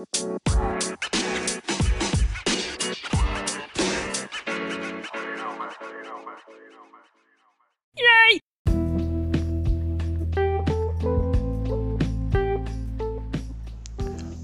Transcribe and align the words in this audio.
Yay! 0.00 0.06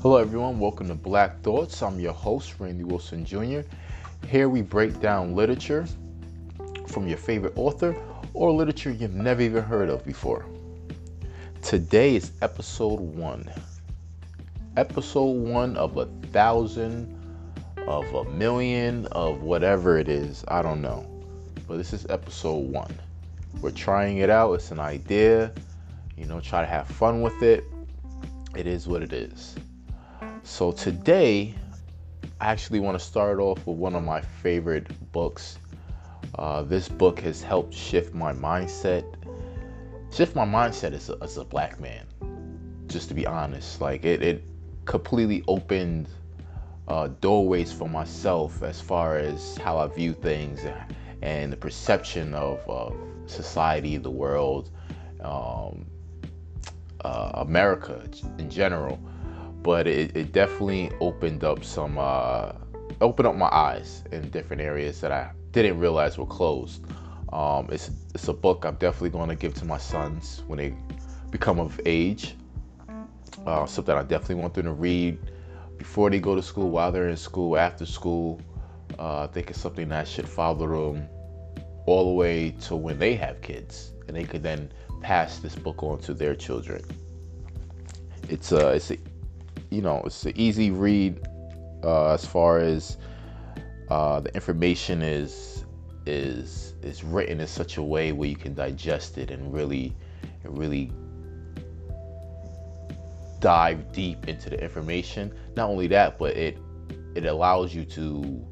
Hello, 0.03 0.19
everyone. 0.19 0.58
Welcome 0.58 0.88
to 0.88 0.94
Black 0.94 1.40
Thoughts. 1.40 1.82
I'm 1.82 1.98
your 1.98 2.12
host, 2.12 2.56
Randy 2.58 2.84
Wilson 2.84 3.24
Jr. 3.24 3.60
Here 4.28 4.50
we 4.50 4.60
break 4.60 5.00
down 5.00 5.34
literature 5.34 5.86
from 6.86 7.08
your 7.08 7.16
favorite 7.16 7.54
author 7.56 7.96
or 8.34 8.52
literature 8.52 8.90
you've 8.90 9.14
never 9.14 9.40
even 9.40 9.62
heard 9.62 9.88
of 9.88 10.04
before. 10.04 10.44
Today 11.62 12.14
is 12.16 12.32
episode 12.42 13.00
one. 13.00 13.50
Episode 14.77 15.22
one 15.22 15.74
of 15.79 15.97
a 15.97 16.05
thousand, 16.33 17.19
of 17.87 18.05
a 18.12 18.25
million, 18.25 19.07
of 19.07 19.41
whatever 19.43 19.98
it 19.98 20.07
is. 20.07 20.45
I 20.48 20.61
don't 20.61 20.83
know. 20.83 21.07
But 21.67 21.79
this 21.79 21.95
is 21.95 22.07
episode 22.11 22.71
one. 22.71 22.95
We're 23.62 23.70
trying 23.70 24.19
it 24.19 24.29
out. 24.29 24.53
It's 24.53 24.73
an 24.73 24.79
idea. 24.79 25.51
You 26.19 26.27
know, 26.27 26.41
try 26.41 26.61
to 26.61 26.67
have 26.67 26.87
fun 26.89 27.23
with 27.23 27.43
it. 27.43 27.65
It 28.55 28.67
is 28.67 28.87
what 28.87 29.03
it 29.03 29.15
is. 29.15 29.55
So 30.43 30.73
today, 30.73 31.55
I 32.39 32.53
actually 32.53 32.81
want 32.81 32.98
to 32.98 33.05
start 33.05 33.41
off 33.41 33.67
with 33.67 33.79
one 33.79 33.95
of 33.95 34.03
my 34.03 34.20
favorite 34.20 34.89
books. 35.11 35.59
Uh, 36.34 36.62
this 36.62 36.87
book 36.87 37.20
has 37.20 37.43
helped 37.43 37.73
shift 37.73 38.15
my 38.15 38.34
mindset, 38.34 39.05
shift 40.15 40.37
my 40.37 40.45
mindset 40.45 40.93
as 40.93 41.09
a, 41.09 41.17
as 41.23 41.39
a 41.39 41.45
black 41.45 41.81
man. 41.81 42.05
Just 42.89 43.09
to 43.09 43.15
be 43.15 43.27
honest, 43.27 43.81
like 43.81 44.05
it, 44.05 44.23
it 44.23 44.45
completely 44.87 45.45
opened 45.49 46.09
uh, 46.89 47.09
doorways 47.21 47.73
for 47.73 47.89
myself 47.89 48.63
as 48.63 48.81
far 48.81 49.19
as 49.19 49.59
how 49.59 49.78
I 49.78 49.87
view 49.89 50.15
things 50.15 50.65
and 51.23 51.53
the 51.53 51.56
perception 51.56 52.34
of, 52.34 52.61
society, 53.27 53.97
the 53.97 54.11
world, 54.11 54.70
um, 55.20 55.84
uh, 57.05 57.33
America 57.34 58.09
in 58.39 58.48
general. 58.48 58.98
But 59.62 59.89
it, 59.89 60.17
it 60.17 60.33
definitely 60.33 60.93
opened 61.00 61.43
up 61.43 61.65
some, 61.65 61.98
uh, 61.98 62.53
opened 63.00 63.27
up 63.27 63.34
my 63.34 63.48
eyes 63.48 64.05
in 64.12 64.31
different 64.31 64.62
areas 64.62 65.00
that 65.00 65.11
I 65.11 65.33
didn't 65.50 65.81
realize 65.81 66.19
were 66.19 66.27
closed. 66.27 66.84
Um, 67.33 67.69
it's 67.71 67.91
it's 68.15 68.28
a 68.28 68.33
book 68.33 68.65
I'm 68.65 68.77
definitely 68.77 69.11
going 69.11 69.28
to 69.28 69.34
give 69.34 69.55
to 69.55 69.65
my 69.65 69.78
sons 69.78 70.45
when 70.47 70.59
they 70.59 70.75
become 71.31 71.59
of 71.59 71.81
age. 71.84 72.37
Uh, 73.45 73.67
something 73.67 73.95
I 73.95 74.03
definitely 74.03 74.37
want 74.37 74.55
them 74.55 74.65
to 74.65 74.73
read 74.73 75.19
before 75.79 76.11
they 76.11 76.20
go 76.20 76.34
to 76.34 76.42
school, 76.42 76.70
while 76.70 76.91
they're 76.91 77.09
in 77.09 77.17
school, 77.17 77.56
after 77.59 77.84
school. 77.87 78.41
Uh, 78.98 79.25
I 79.25 79.27
think 79.27 79.51
it's 79.51 79.61
something 79.61 79.89
that 79.89 80.09
should 80.09 80.28
follow 80.28 80.93
them 80.93 81.09
all 81.87 82.06
the 82.06 82.15
way 82.15 82.53
to 82.62 82.77
when 82.77 82.98
they 82.98 83.15
have 83.15 83.41
kids, 83.43 83.93
and 84.09 84.17
they 84.17 84.25
could 84.25 84.43
then 84.43 84.73
pass 85.03 85.39
this 85.39 85.55
book 85.55 85.83
on 85.83 85.98
to 86.01 86.15
their 86.15 86.34
children. 86.34 86.83
It's 88.28 88.53
a, 88.53 88.70
it's 88.70 88.91
a, 88.91 88.97
you 89.71 89.83
know, 89.83 90.03
it's 90.05 90.25
an 90.25 90.33
easy 90.37 90.71
read 90.71 91.21
uh, 91.84 92.12
as 92.12 92.25
far 92.25 92.59
as 92.59 92.97
uh, 93.89 94.21
the 94.21 94.34
information 94.34 95.03
is 95.03 95.65
is 96.06 96.75
is 96.83 97.03
written 97.03 97.41
in 97.41 97.47
such 97.47 97.77
a 97.77 97.83
way 97.83 98.12
where 98.12 98.28
you 98.28 98.37
can 98.37 98.55
digest 98.55 99.19
it 99.19 99.31
and 99.31 99.53
really 99.53 99.95
and 100.45 100.56
really 100.56 100.93
dive 103.47 103.92
deep 103.92 104.27
into 104.27 104.50
the 104.50 104.61
information. 104.61 105.33
Not 105.55 105.70
only 105.70 105.86
that, 105.86 106.19
but 106.19 106.36
it 106.36 106.58
it 107.14 107.27
allows 107.27 107.72
you 107.72 107.84
to 107.84 108.44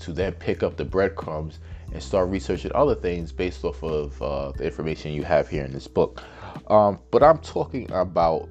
to 0.00 0.12
then 0.12 0.32
pick 0.32 0.64
up 0.64 0.76
the 0.76 0.84
breadcrumbs 0.84 1.60
and 1.92 2.02
start 2.02 2.28
researching 2.28 2.72
other 2.74 2.96
things 2.96 3.30
based 3.30 3.64
off 3.64 3.80
of 3.84 4.20
uh, 4.20 4.50
the 4.50 4.64
information 4.64 5.12
you 5.12 5.22
have 5.22 5.48
here 5.48 5.64
in 5.64 5.72
this 5.72 5.86
book. 5.86 6.24
Um, 6.66 6.98
but 7.12 7.22
I'm 7.22 7.38
talking 7.38 7.88
about 7.92 8.48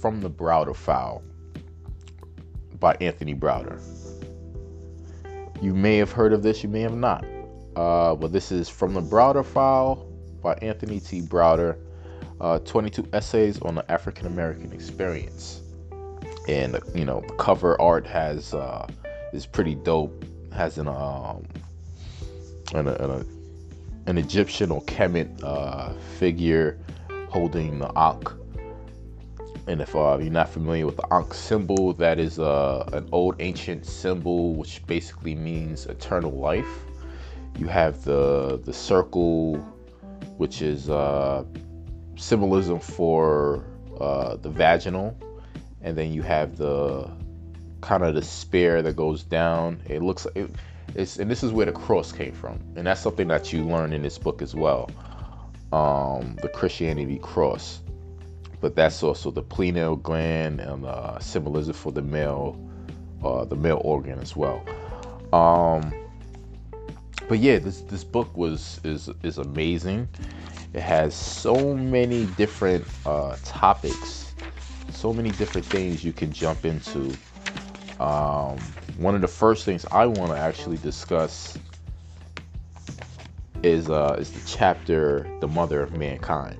From 0.00 0.20
the 0.20 0.30
Browder 0.30 0.76
File 0.76 1.24
by 2.78 2.94
Anthony 3.00 3.34
Browder. 3.34 3.80
You 5.60 5.74
may 5.74 5.96
have 5.96 6.12
heard 6.12 6.32
of 6.32 6.44
this, 6.44 6.62
you 6.62 6.68
may 6.68 6.82
have 6.82 6.96
not. 6.96 7.24
Uh, 7.74 8.14
but 8.14 8.32
this 8.32 8.52
is 8.52 8.68
From 8.68 8.94
the 8.94 9.02
Browder 9.02 9.44
File 9.44 10.06
by 10.40 10.54
Anthony 10.62 11.00
T. 11.00 11.20
Browder. 11.20 11.78
Uh, 12.40 12.58
22 12.60 13.08
essays 13.12 13.60
on 13.62 13.74
the 13.74 13.90
African 13.90 14.26
American 14.26 14.72
experience. 14.72 15.60
And, 16.46 16.78
you 16.94 17.04
know, 17.04 17.20
the 17.26 17.34
cover 17.34 17.80
art 17.80 18.06
has 18.06 18.54
uh, 18.54 18.86
is 19.32 19.44
pretty 19.44 19.74
dope. 19.74 20.24
Has 20.52 20.78
an 20.78 20.88
um, 20.88 21.44
an, 22.74 22.88
an, 22.88 23.26
an 24.06 24.18
Egyptian 24.18 24.70
or 24.70 24.82
Kemet 24.82 25.42
uh, 25.42 25.92
figure 26.18 26.78
holding 27.28 27.80
the 27.80 27.90
Ankh. 27.98 28.30
And 29.66 29.82
if 29.82 29.94
uh, 29.94 30.18
you're 30.18 30.30
not 30.30 30.48
familiar 30.48 30.86
with 30.86 30.96
the 30.96 31.12
Ankh 31.12 31.34
symbol, 31.34 31.92
that 31.94 32.18
is 32.18 32.38
uh, 32.38 32.88
an 32.92 33.08
old 33.12 33.36
ancient 33.40 33.84
symbol 33.84 34.54
which 34.54 34.84
basically 34.86 35.34
means 35.34 35.86
eternal 35.86 36.32
life. 36.32 36.84
You 37.58 37.66
have 37.66 38.04
the 38.04 38.60
the 38.64 38.72
circle, 38.72 39.56
which 40.36 40.62
is 40.62 40.88
uh, 40.88 41.44
symbolism 42.18 42.80
for 42.80 43.64
uh, 44.00 44.36
the 44.36 44.50
vaginal, 44.50 45.16
and 45.80 45.96
then 45.96 46.12
you 46.12 46.22
have 46.22 46.58
the 46.58 47.10
kind 47.80 48.02
of 48.02 48.14
the 48.14 48.22
spear 48.22 48.82
that 48.82 48.96
goes 48.96 49.22
down. 49.22 49.80
It 49.86 50.02
looks 50.02 50.26
like 50.26 50.36
it, 50.36 50.50
it's, 50.94 51.18
and 51.18 51.30
this 51.30 51.42
is 51.42 51.52
where 51.52 51.66
the 51.66 51.72
cross 51.72 52.12
came 52.12 52.32
from, 52.32 52.60
and 52.76 52.86
that's 52.86 53.00
something 53.00 53.28
that 53.28 53.52
you 53.52 53.64
learn 53.64 53.92
in 53.92 54.02
this 54.02 54.18
book 54.18 54.42
as 54.42 54.54
well. 54.54 54.90
Um, 55.72 56.36
the 56.40 56.48
Christianity 56.48 57.18
cross, 57.18 57.80
but 58.60 58.74
that's 58.74 59.02
also 59.02 59.30
the 59.30 59.42
pineal 59.42 59.96
gland 59.96 60.60
and 60.60 60.84
uh, 60.86 61.18
symbolism 61.18 61.74
for 61.74 61.92
the 61.92 62.02
male, 62.02 62.58
uh, 63.22 63.44
the 63.44 63.56
male 63.56 63.80
organ 63.84 64.18
as 64.18 64.34
well. 64.34 64.64
Um, 65.32 65.92
but 67.28 67.38
yeah, 67.38 67.58
this 67.58 67.82
this 67.82 68.02
book 68.02 68.34
was 68.34 68.80
is 68.82 69.10
is 69.22 69.36
amazing. 69.36 70.08
It 70.74 70.80
has 70.80 71.14
so 71.14 71.74
many 71.74 72.26
different 72.26 72.86
uh, 73.06 73.36
topics, 73.44 74.34
so 74.90 75.12
many 75.12 75.30
different 75.30 75.66
things 75.66 76.04
you 76.04 76.12
can 76.12 76.32
jump 76.32 76.64
into. 76.64 77.16
Um, 78.00 78.58
one 78.98 79.14
of 79.14 79.20
the 79.20 79.28
first 79.28 79.64
things 79.64 79.86
I 79.90 80.06
want 80.06 80.32
to 80.32 80.38
actually 80.38 80.76
discuss 80.78 81.58
is 83.62 83.90
uh, 83.90 84.16
is 84.18 84.30
the 84.30 84.46
chapter 84.46 85.26
"The 85.40 85.48
Mother 85.48 85.82
of 85.82 85.96
Mankind." 85.96 86.58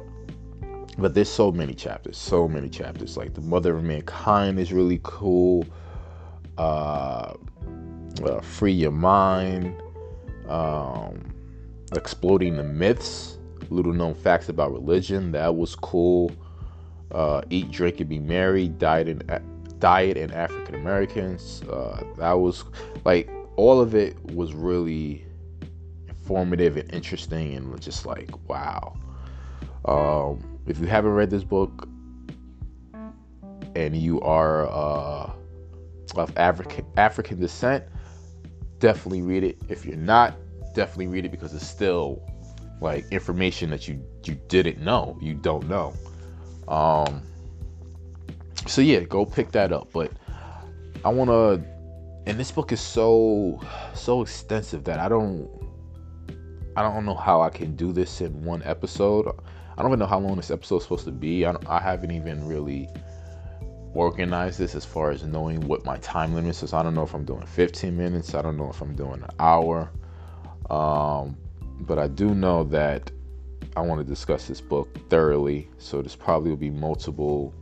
But 0.96 1.14
there's 1.14 1.28
so 1.28 1.52
many 1.52 1.75
chapters, 1.75 2.16
so 2.16 2.48
many 2.48 2.69
chapters. 2.69 3.16
Like 3.16 3.34
the 3.34 3.40
Mother 3.40 3.76
of 3.76 3.84
Mankind 3.84 4.58
is 4.58 4.72
really 4.72 5.00
cool. 5.04 5.64
Uh, 6.56 7.34
uh, 8.25 8.40
Free 8.40 8.72
Your 8.72 8.90
Mind, 8.90 9.80
um, 10.48 11.20
Exploding 11.94 12.56
the 12.56 12.64
Myths, 12.64 13.38
Little 13.71 13.93
Known 13.93 14.15
Facts 14.15 14.49
About 14.49 14.73
Religion. 14.73 15.33
That 15.33 15.56
was 15.56 15.75
cool. 15.75 16.31
Uh, 17.11 17.43
Eat, 17.51 17.71
Drink, 17.71 18.01
and 18.01 18.09
Be 18.09 18.19
Merry, 18.19 18.69
Diet 18.69 19.09
and 19.09 19.79
Diet 19.79 20.17
and 20.17 20.33
African 20.33 20.75
Americans. 20.75 21.62
Uh, 21.62 22.03
that 22.17 22.33
was 22.33 22.65
like 23.05 23.31
all 23.56 23.81
of 23.81 23.95
it 23.95 24.17
was 24.33 24.53
really 24.55 25.25
informative 26.09 26.77
and 26.77 26.93
interesting 26.93 27.55
and 27.55 27.81
just 27.81 28.06
like 28.06 28.31
wow. 28.49 28.97
Um, 29.85 30.61
if 30.67 30.79
you 30.79 30.87
haven't 30.87 31.12
read 31.12 31.31
this 31.31 31.45
book 31.45 31.89
and 33.75 33.97
you 33.97 34.21
are 34.21 34.69
uh, 34.69 35.33
of 36.17 36.37
African 36.37 36.85
African 36.97 37.41
descent, 37.41 37.85
definitely 38.79 39.23
read 39.23 39.44
it. 39.44 39.59
If 39.69 39.87
you're 39.87 39.97
not, 39.97 40.35
definitely 40.75 41.06
read 41.06 41.25
it 41.25 41.31
because 41.31 41.55
it's 41.55 41.67
still 41.67 42.23
like 42.80 43.10
information 43.10 43.70
that 43.70 43.88
you 43.88 44.02
you 44.25 44.34
didn't 44.48 44.80
know, 44.80 45.19
you 45.20 45.34
don't 45.34 45.69
know. 45.69 45.94
Um, 46.69 47.22
so 48.66 48.80
yeah, 48.80 49.00
go 49.00 49.25
pick 49.25 49.52
that 49.52 49.72
up. 49.72 49.90
But 49.92 50.12
I 51.04 51.10
want 51.10 51.30
to, 51.30 51.64
and 52.26 52.38
this 52.38 52.50
book 52.50 52.72
is 52.72 52.80
so 52.80 53.60
so 53.94 54.22
extensive 54.22 54.84
that 54.84 54.98
I 54.98 55.08
don't 55.08 55.48
I 56.76 56.82
don't 56.82 57.04
know 57.04 57.14
how 57.14 57.40
I 57.40 57.50
can 57.50 57.75
do 57.75 57.92
this 57.92 58.20
in 58.20 58.44
one 58.44 58.62
episode. 58.64 59.28
I 59.76 59.82
don't 59.82 59.90
even 59.90 59.98
know 59.98 60.06
how 60.06 60.20
long 60.20 60.36
this 60.36 60.50
episode 60.50 60.76
is 60.76 60.82
supposed 60.84 61.04
to 61.06 61.12
be. 61.12 61.44
I, 61.44 61.56
I 61.66 61.80
haven't 61.80 62.10
even 62.12 62.46
really 62.46 62.88
organized 63.94 64.58
this 64.58 64.75
as 64.75 64.84
far 64.84 65.10
as 65.10 65.25
knowing 65.25 65.60
what 65.62 65.84
my 65.84 65.96
time 65.98 66.34
limit 66.34 66.62
is. 66.62 66.72
I 66.72 66.82
don't 66.82 66.94
know 66.94 67.02
if 67.02 67.14
I'm 67.14 67.25
doing 67.25 67.44
15 67.46 67.96
minutes. 67.96 68.34
I 68.34 68.42
don't 68.42 68.56
know 68.56 68.70
if 68.70 68.80
I'm 68.80 68.94
doing 68.94 69.22
an 69.22 69.30
hour. 69.40 69.90
Um, 70.70 71.36
but 71.80 71.98
I 71.98 72.08
do 72.08 72.34
know 72.34 72.64
that 72.64 73.10
I 73.76 73.80
want 73.80 74.00
to 74.00 74.04
discuss 74.04 74.46
this 74.46 74.60
book 74.60 74.88
thoroughly. 75.08 75.69
So 75.78 76.02
this 76.02 76.16
probably 76.16 76.50
will 76.50 76.56
be 76.56 76.70
multiple 76.70 77.54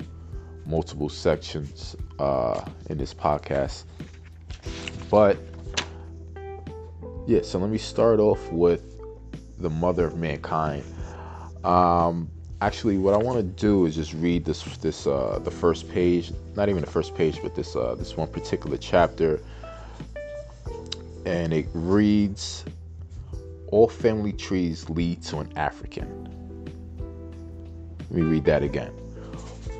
multiple 0.65 1.09
sections 1.09 1.95
uh, 2.19 2.61
in 2.91 2.99
this 2.99 3.15
podcast. 3.15 3.85
But 5.11 5.39
yeah, 7.27 7.43
so 7.43 7.59
let 7.59 7.71
me 7.71 7.79
start 7.79 8.21
off 8.21 8.51
with 8.51 8.97
the 9.59 9.71
mother 9.71 10.07
of 10.07 10.17
mankind. 10.17 10.85
Um, 11.65 12.29
actually, 12.61 12.99
what 12.99 13.15
I 13.15 13.17
want 13.17 13.39
to 13.39 13.43
do 13.43 13.87
is 13.87 13.95
just 13.95 14.13
read 14.15 14.45
this 14.45 14.63
this 14.79 15.07
uh, 15.07 15.41
the 15.43 15.51
first 15.51 15.89
page, 15.89 16.33
not 16.55 16.69
even 16.69 16.81
the 16.83 16.91
first 16.91 17.15
page, 17.15 17.41
but 17.43 17.55
this 17.55 17.75
uh, 17.77 17.95
this 17.97 18.17
one 18.17 18.29
particular 18.29 18.77
chapter, 18.77 19.41
and 21.25 21.53
it 21.53 21.67
reads, 21.73 22.65
"All 23.77 23.89
family 23.89 24.33
trees 24.33 24.89
lead 24.89 25.23
to 25.25 25.37
an 25.41 25.53
African." 25.55 26.09
Let 27.99 28.11
me 28.11 28.23
read 28.23 28.47
that 28.47 28.63
again. 28.63 28.91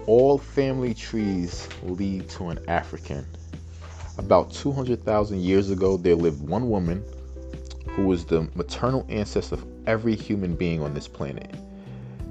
All 0.07 0.37
family 0.37 0.93
trees 0.93 1.67
lead 1.83 2.29
to 2.29 2.49
an 2.49 2.59
African. 2.69 3.25
About 4.19 4.51
200,000 4.51 5.41
years 5.41 5.71
ago, 5.71 5.97
there 5.97 6.15
lived 6.15 6.47
one 6.47 6.69
woman 6.69 7.03
who 7.89 8.07
was 8.07 8.27
the 8.27 8.47
maternal 8.55 9.07
ancestor 9.09 9.55
of 9.55 9.65
every 9.87 10.15
human 10.15 10.57
being 10.57 10.83
on 10.83 10.93
this 10.93 11.09
planet. 11.09 11.55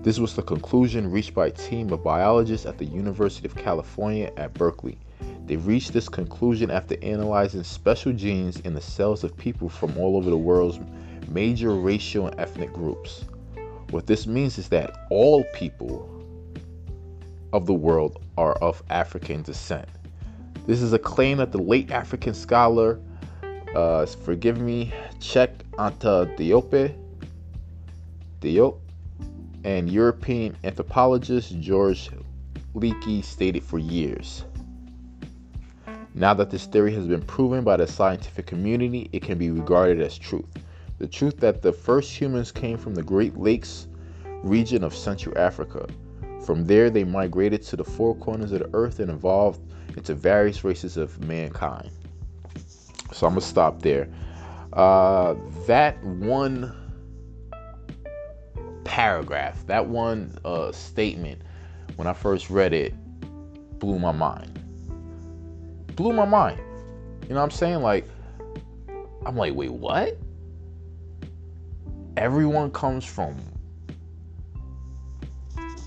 This 0.04 0.20
was 0.20 0.36
the 0.36 0.44
conclusion 0.44 1.10
reached 1.10 1.34
by 1.34 1.48
a 1.48 1.52
team 1.52 1.92
of 1.92 2.04
biologists 2.04 2.68
at 2.68 2.78
the 2.78 2.86
University 2.86 3.48
of 3.48 3.56
California 3.56 4.32
at 4.38 4.54
Berkeley. 4.54 5.00
They 5.48 5.58
reached 5.58 5.94
this 5.94 6.10
conclusion 6.10 6.70
after 6.70 6.96
analyzing 7.02 7.64
special 7.64 8.14
genes 8.14 8.60
in 8.60 8.76
the 8.76 8.82
cells 8.82 9.24
of 9.24 9.36
people 9.36 9.68
from 9.68 9.98
all 9.98 10.16
over 10.16 10.30
the 10.30 10.38
world's 10.38 10.80
major 11.30 11.72
racial 11.72 12.28
and 12.28 12.40
ethnic 12.40 12.74
groups. 12.74 13.26
What 13.92 14.08
this 14.08 14.28
means 14.28 14.58
is 14.58 14.70
that 14.70 15.06
all 15.10 15.44
people 15.54 16.10
of 17.54 17.66
the 17.66 17.74
world 17.74 18.22
are 18.38 18.54
of 18.54 18.84
African 18.90 19.42
descent. 19.42 19.88
This 20.68 20.82
is 20.82 20.94
a 20.94 21.00
claim 21.00 21.38
that 21.38 21.52
the 21.52 21.60
late 21.62 21.92
African 21.92 22.34
scholar, 22.34 23.00
uh, 23.76 24.06
forgive 24.06 24.60
me, 24.60 24.92
Cheikh 25.20 25.52
Anta 25.74 26.36
Diop, 26.38 26.96
Diop, 28.42 28.78
and 29.64 29.90
European 29.90 30.58
anthropologist 30.64 31.60
George 31.60 32.10
Leakey 32.76 33.24
stated 33.24 33.64
for 33.64 33.80
years. 33.80 34.44
Now 36.14 36.34
that 36.34 36.50
this 36.50 36.66
theory 36.66 36.94
has 36.94 37.08
been 37.08 37.22
proven 37.22 37.64
by 37.64 37.78
the 37.78 37.88
scientific 37.88 38.46
community, 38.46 39.10
it 39.12 39.22
can 39.22 39.38
be 39.38 39.52
regarded 39.52 40.02
as 40.02 40.18
truth. 40.18 40.46
The 40.98 41.08
truth 41.08 41.38
that 41.38 41.62
the 41.62 41.74
first 41.74 42.12
humans 42.12 42.52
came 42.52 42.78
from 42.78 42.96
the 42.96 43.04
Great 43.04 43.38
Lakes 43.38 43.88
region 44.44 44.84
of 44.84 44.96
Central 44.96 45.38
Africa. 45.38 45.88
From 46.46 46.66
there, 46.66 46.90
they 46.90 47.04
migrated 47.04 47.64
to 47.64 47.76
the 47.76 47.84
four 47.84 48.16
corners 48.16 48.52
of 48.52 48.60
the 48.60 48.70
earth 48.74 49.00
and 49.00 49.10
evolved 49.10 49.60
into 49.98 50.14
various 50.14 50.64
races 50.64 50.96
of 50.98 51.20
mankind. 51.26 51.90
So 53.12 53.28
I'm 53.28 53.34
gonna 53.34 53.42
stop 53.42 53.82
there. 53.82 54.08
Uh, 54.74 55.36
that 55.68 56.02
one 56.04 56.74
paragraph, 58.84 59.66
that 59.68 59.86
one 59.86 60.38
uh, 60.46 60.72
statement, 60.72 61.42
when 61.96 62.08
I 62.08 62.14
first 62.14 62.50
read 62.50 62.74
it, 62.74 62.94
blew 63.80 64.00
my 64.00 64.12
mind. 64.12 64.60
Blew 65.96 66.14
my 66.14 66.26
mind. 66.26 66.60
You 67.24 67.30
know 67.30 67.36
what 67.36 67.44
I'm 67.44 67.52
saying? 67.52 67.82
Like, 67.82 68.08
I'm 69.26 69.36
like, 69.36 69.54
wait, 69.56 69.72
what? 69.72 70.18
Everyone 72.18 72.72
comes 72.72 73.06
from 73.06 73.36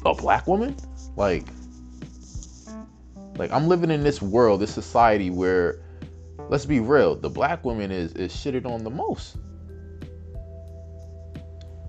a 0.04 0.14
black 0.14 0.46
woman? 0.46 0.76
Like, 1.16 1.44
like 3.36 3.50
I'm 3.52 3.68
living 3.68 3.90
in 3.90 4.02
this 4.02 4.20
world, 4.20 4.60
this 4.60 4.72
society 4.72 5.30
where, 5.30 5.80
let's 6.48 6.66
be 6.66 6.80
real, 6.80 7.14
the 7.14 7.30
black 7.30 7.64
woman 7.64 7.90
is 7.90 8.12
is 8.12 8.32
shitted 8.32 8.66
on 8.66 8.84
the 8.84 8.90
most, 8.90 9.36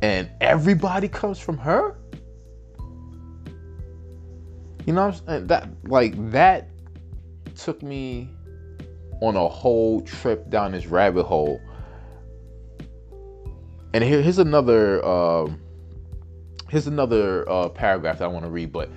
and 0.02 0.30
everybody 0.42 1.08
comes 1.08 1.40
from 1.40 1.58
her. 1.58 1.96
You 4.86 4.94
know, 4.94 5.08
what 5.08 5.22
I'm 5.22 5.28
saying? 5.28 5.48
that 5.48 5.70
like 5.84 6.32
that 6.32 6.70
took 7.56 7.84
me 7.84 8.30
on 9.22 9.36
a 9.36 9.48
whole 9.48 10.02
trip 10.02 10.50
down 10.50 10.72
this 10.72 10.88
rabbit 10.88 11.26
hole 11.26 11.62
and 13.94 14.04
here, 14.04 14.22
here's 14.22 14.40
another 14.40 15.04
uh, 15.04 15.48
here's 16.70 16.88
another 16.88 17.50
uh, 17.50 17.70
paragraph 17.70 18.20
that 18.20 18.26
I 18.26 18.28
want 18.28 18.46
to 18.46 18.52
read, 18.52 18.72
but 18.72 18.90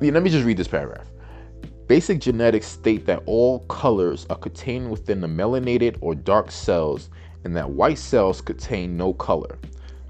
let 0.00 0.22
me 0.22 0.30
just 0.30 0.44
read 0.44 0.56
this 0.56 0.68
paragraph. 0.68 1.06
Basic 1.88 2.20
genetics 2.20 2.66
state 2.66 3.06
that 3.06 3.22
all 3.26 3.60
colors 3.60 4.26
are 4.28 4.36
contained 4.36 4.90
within 4.90 5.20
the 5.20 5.26
melanated 5.26 5.96
or 6.00 6.14
dark 6.14 6.50
cells, 6.50 7.10
and 7.44 7.56
that 7.56 7.70
white 7.70 7.98
cells 7.98 8.40
contain 8.40 8.96
no 8.96 9.12
color. 9.14 9.58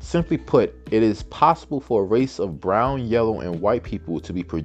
Simply 0.01 0.39
put, 0.39 0.75
it 0.91 1.03
is 1.03 1.23
possible 1.25 1.81
for 1.81 2.03
a 2.03 2.05
race 2.05 2.39
of 2.39 2.61
brown, 2.61 3.07
yellow, 3.07 3.41
and 3.41 3.61
white 3.61 3.83
people 3.83 4.21
to 4.21 4.33
be 4.33 4.43
pro- 4.43 4.65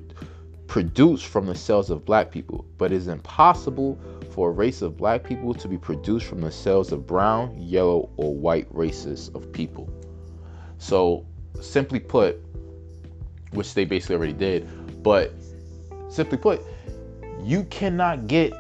produced 0.71 1.25
from 1.25 1.45
the 1.45 1.53
cells 1.53 1.89
of 1.89 2.05
black 2.05 2.31
people, 2.31 2.63
but 2.77 2.93
it 2.93 2.95
is 2.95 3.09
impossible 3.09 3.99
for 4.31 4.47
a 4.47 4.51
race 4.53 4.81
of 4.81 4.95
black 4.95 5.21
people 5.21 5.53
to 5.53 5.67
be 5.67 5.77
produced 5.77 6.25
from 6.25 6.39
the 6.39 6.49
cells 6.49 6.93
of 6.93 7.05
brown, 7.05 7.53
yellow, 7.59 8.09
or 8.15 8.33
white 8.33 8.65
races 8.71 9.29
of 9.35 9.51
people. 9.51 9.89
So, 10.77 11.25
simply 11.59 11.99
put, 11.99 12.41
which 13.51 13.73
they 13.73 13.83
basically 13.83 14.15
already 14.15 14.31
did, 14.31 15.03
but 15.03 15.33
simply 16.07 16.37
put, 16.37 16.61
you 17.43 17.65
cannot 17.65 18.27
get 18.27 18.53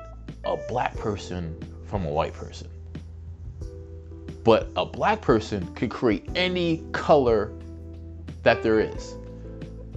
a 0.43 0.57
black 0.67 0.93
person 0.97 1.57
from 1.85 2.05
a 2.05 2.09
white 2.09 2.33
person. 2.33 2.67
But 4.43 4.67
a 4.75 4.85
black 4.85 5.21
person 5.21 5.65
could 5.75 5.91
create 5.91 6.27
any 6.35 6.83
color 6.91 7.53
that 8.43 8.63
there 8.63 8.81
is. 8.81 9.15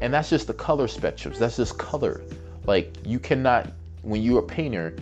And 0.00 0.12
that's 0.12 0.30
just 0.30 0.46
the 0.46 0.54
color 0.54 0.86
spectrums. 0.86 1.38
That's 1.38 1.56
just 1.56 1.78
color. 1.78 2.22
Like 2.66 2.94
you 3.04 3.18
cannot 3.18 3.70
when 4.04 4.22
you're 4.22 4.40
a 4.40 4.42
painter, 4.42 4.94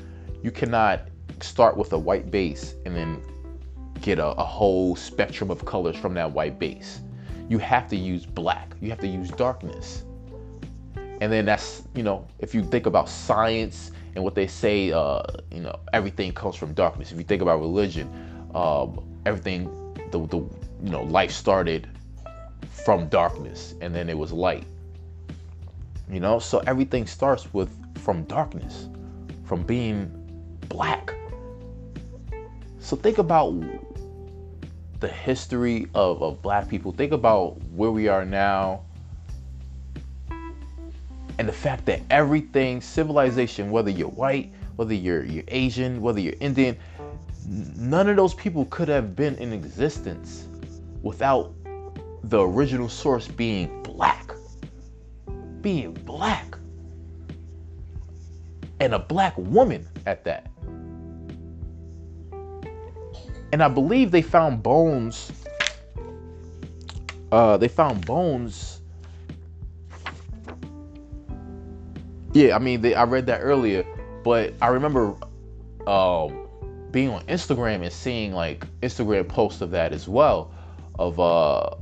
you 0.43 0.51
cannot 0.51 1.09
start 1.41 1.77
with 1.77 1.93
a 1.93 1.99
white 1.99 2.31
base 2.31 2.75
and 2.87 2.95
then 2.95 3.23
get 4.01 4.19
a, 4.19 4.29
a, 4.29 4.45
whole 4.45 4.97
spectrum 4.97 5.51
of 5.51 5.65
colors 5.65 5.97
from 5.97 6.15
that 6.15 6.31
white 6.31 6.59
base. 6.59 7.01
You 7.49 7.59
have 7.59 7.89
to 7.89 7.97
use 7.97 8.25
black, 8.25 8.75
you 8.81 8.89
have 8.91 9.01
to 9.01 9.09
use 9.09 9.31
darkness. 9.31 10.05
And 11.21 11.33
then 11.33 11.45
that's, 11.45 11.83
you 11.95 12.03
know, 12.03 12.27
if 12.41 12.55
you 12.55 12.65
think 12.65 12.87
about 12.87 13.09
science 13.09 13.93
and 14.15 14.25
what 14.25 14.35
they 14.35 14.47
say, 14.47 14.93
uh, 14.93 15.23
you 15.53 15.61
know, 15.61 15.79
everything 15.93 16.33
comes 16.33 16.57
from 16.57 16.75
darkness. 16.75 17.13
If 17.13 17.19
you 17.19 17.25
think 17.25 17.43
about 17.43 17.61
religion, 17.61 18.11
um, 18.55 19.05
everything, 19.25 19.65
the, 20.11 20.27
the, 20.27 20.39
you 20.83 20.91
know, 20.91 21.03
life 21.05 21.31
started 21.31 21.89
from 22.85 23.09
darkness 23.09 23.75
and 23.81 23.95
then 23.95 24.09
it 24.09 24.19
was 24.19 24.33
light. 24.33 24.67
You 26.13 26.21
know, 26.21 26.39
so 26.39 26.59
everything 26.67 27.07
starts 27.07 27.53
with 27.55 27.71
from 28.03 28.25
darkness, 28.25 28.91
from 29.45 29.63
being 29.63 30.11
black. 30.69 31.15
So 32.79 32.97
think 32.97 33.17
about 33.17 33.55
the 35.01 35.09
history 35.09 35.87
of, 35.95 36.23
of 36.23 36.43
black 36.43 36.69
people. 36.69 36.93
Think 36.93 37.13
about 37.13 37.63
where 37.73 37.91
we 37.91 38.09
are 38.09 38.27
now. 38.27 38.83
And 41.39 41.49
the 41.49 41.53
fact 41.53 41.87
that 41.87 42.03
everything, 42.11 42.83
civilization, 42.83 43.71
whether 43.71 43.91
you're 43.91 44.11
white, 44.11 44.53
whether 44.77 44.93
you're 44.93 45.25
you're 45.25 45.45
Asian, 45.49 46.03
whether 46.03 46.21
you're 46.21 46.35
Indian, 46.41 46.77
none 47.49 48.11
of 48.11 48.17
those 48.17 48.35
people 48.35 48.67
could 48.67 48.89
have 48.89 49.17
been 49.17 49.37
in 49.37 49.55
existence 49.55 50.47
without 51.03 51.55
the 52.25 52.39
original 52.39 52.91
source 52.91 53.27
being 53.29 53.83
black. 53.83 54.32
Being 55.63 55.93
black. 55.93 56.57
And 58.81 58.95
a 58.95 58.99
black 58.99 59.39
woman 59.39 59.89
at 60.07 60.25
that. 60.25 60.53
and 63.53 63.63
I 63.63 63.69
believe 63.69 64.11
they 64.11 64.23
found 64.23 64.63
bones. 64.63 65.31
Uh, 67.31 67.59
they 67.59 67.69
found 67.69 68.05
bones. 68.07 68.81
Yeah, 72.33 72.57
I 72.57 72.59
mean, 72.59 72.81
they, 72.81 72.95
I 72.95 73.05
read 73.05 73.27
that 73.27 73.41
earlier, 73.41 73.85
but 74.25 74.55
I 74.63 74.69
remember 74.69 75.15
um, 75.87 76.49
being 76.91 77.11
on 77.11 77.23
Instagram 77.27 77.83
and 77.83 77.93
seeing 77.93 78.33
like 78.33 78.67
Instagram 78.81 79.29
posts 79.29 79.61
of 79.61 79.71
that 79.73 79.93
as 79.93 80.09
well, 80.09 80.51
of 80.99 81.21
uh, 81.21 81.75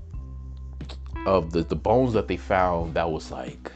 of 1.26 1.52
the 1.52 1.62
the 1.62 1.76
bones 1.76 2.12
that 2.14 2.28
they 2.28 2.36
found 2.36 2.94
that 2.94 3.10
was 3.10 3.30
like, 3.30 3.70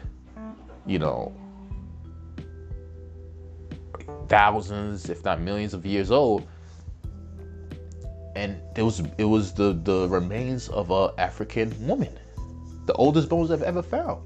you 0.86 0.98
know, 0.98 1.32
thousands, 4.28 5.08
if 5.10 5.24
not 5.24 5.40
millions 5.40 5.74
of 5.74 5.84
years 5.84 6.10
old 6.10 6.46
and 8.36 8.60
it 8.76 8.82
was 8.82 9.02
it 9.18 9.24
was 9.24 9.52
the 9.52 9.78
the 9.84 10.08
remains 10.08 10.68
of 10.68 10.90
a 10.90 11.12
African 11.18 11.74
woman, 11.86 12.18
the 12.86 12.92
oldest 12.94 13.28
bones 13.28 13.50
I've 13.50 13.62
ever 13.62 13.82
found. 13.82 14.22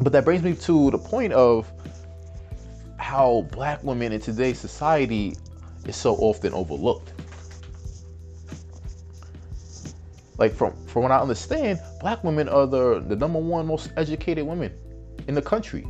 But 0.00 0.12
that 0.12 0.24
brings 0.24 0.42
me 0.42 0.54
to 0.54 0.90
the 0.90 0.98
point 0.98 1.32
of 1.32 1.70
how 2.98 3.46
black 3.50 3.82
women 3.82 4.12
in 4.12 4.20
today's 4.20 4.58
society 4.58 5.36
is 5.86 5.96
so 5.96 6.14
often 6.16 6.52
overlooked. 6.54 7.12
Like 10.38 10.54
from 10.54 10.72
from 10.86 11.02
what 11.02 11.12
I 11.12 11.18
understand, 11.18 11.80
black 12.00 12.22
women 12.22 12.48
are 12.48 12.66
the, 12.66 13.04
the 13.06 13.16
number 13.16 13.40
one 13.40 13.66
most 13.66 13.90
educated 13.96 14.46
women 14.46 14.72
in 15.26 15.34
the 15.34 15.42
country. 15.42 15.86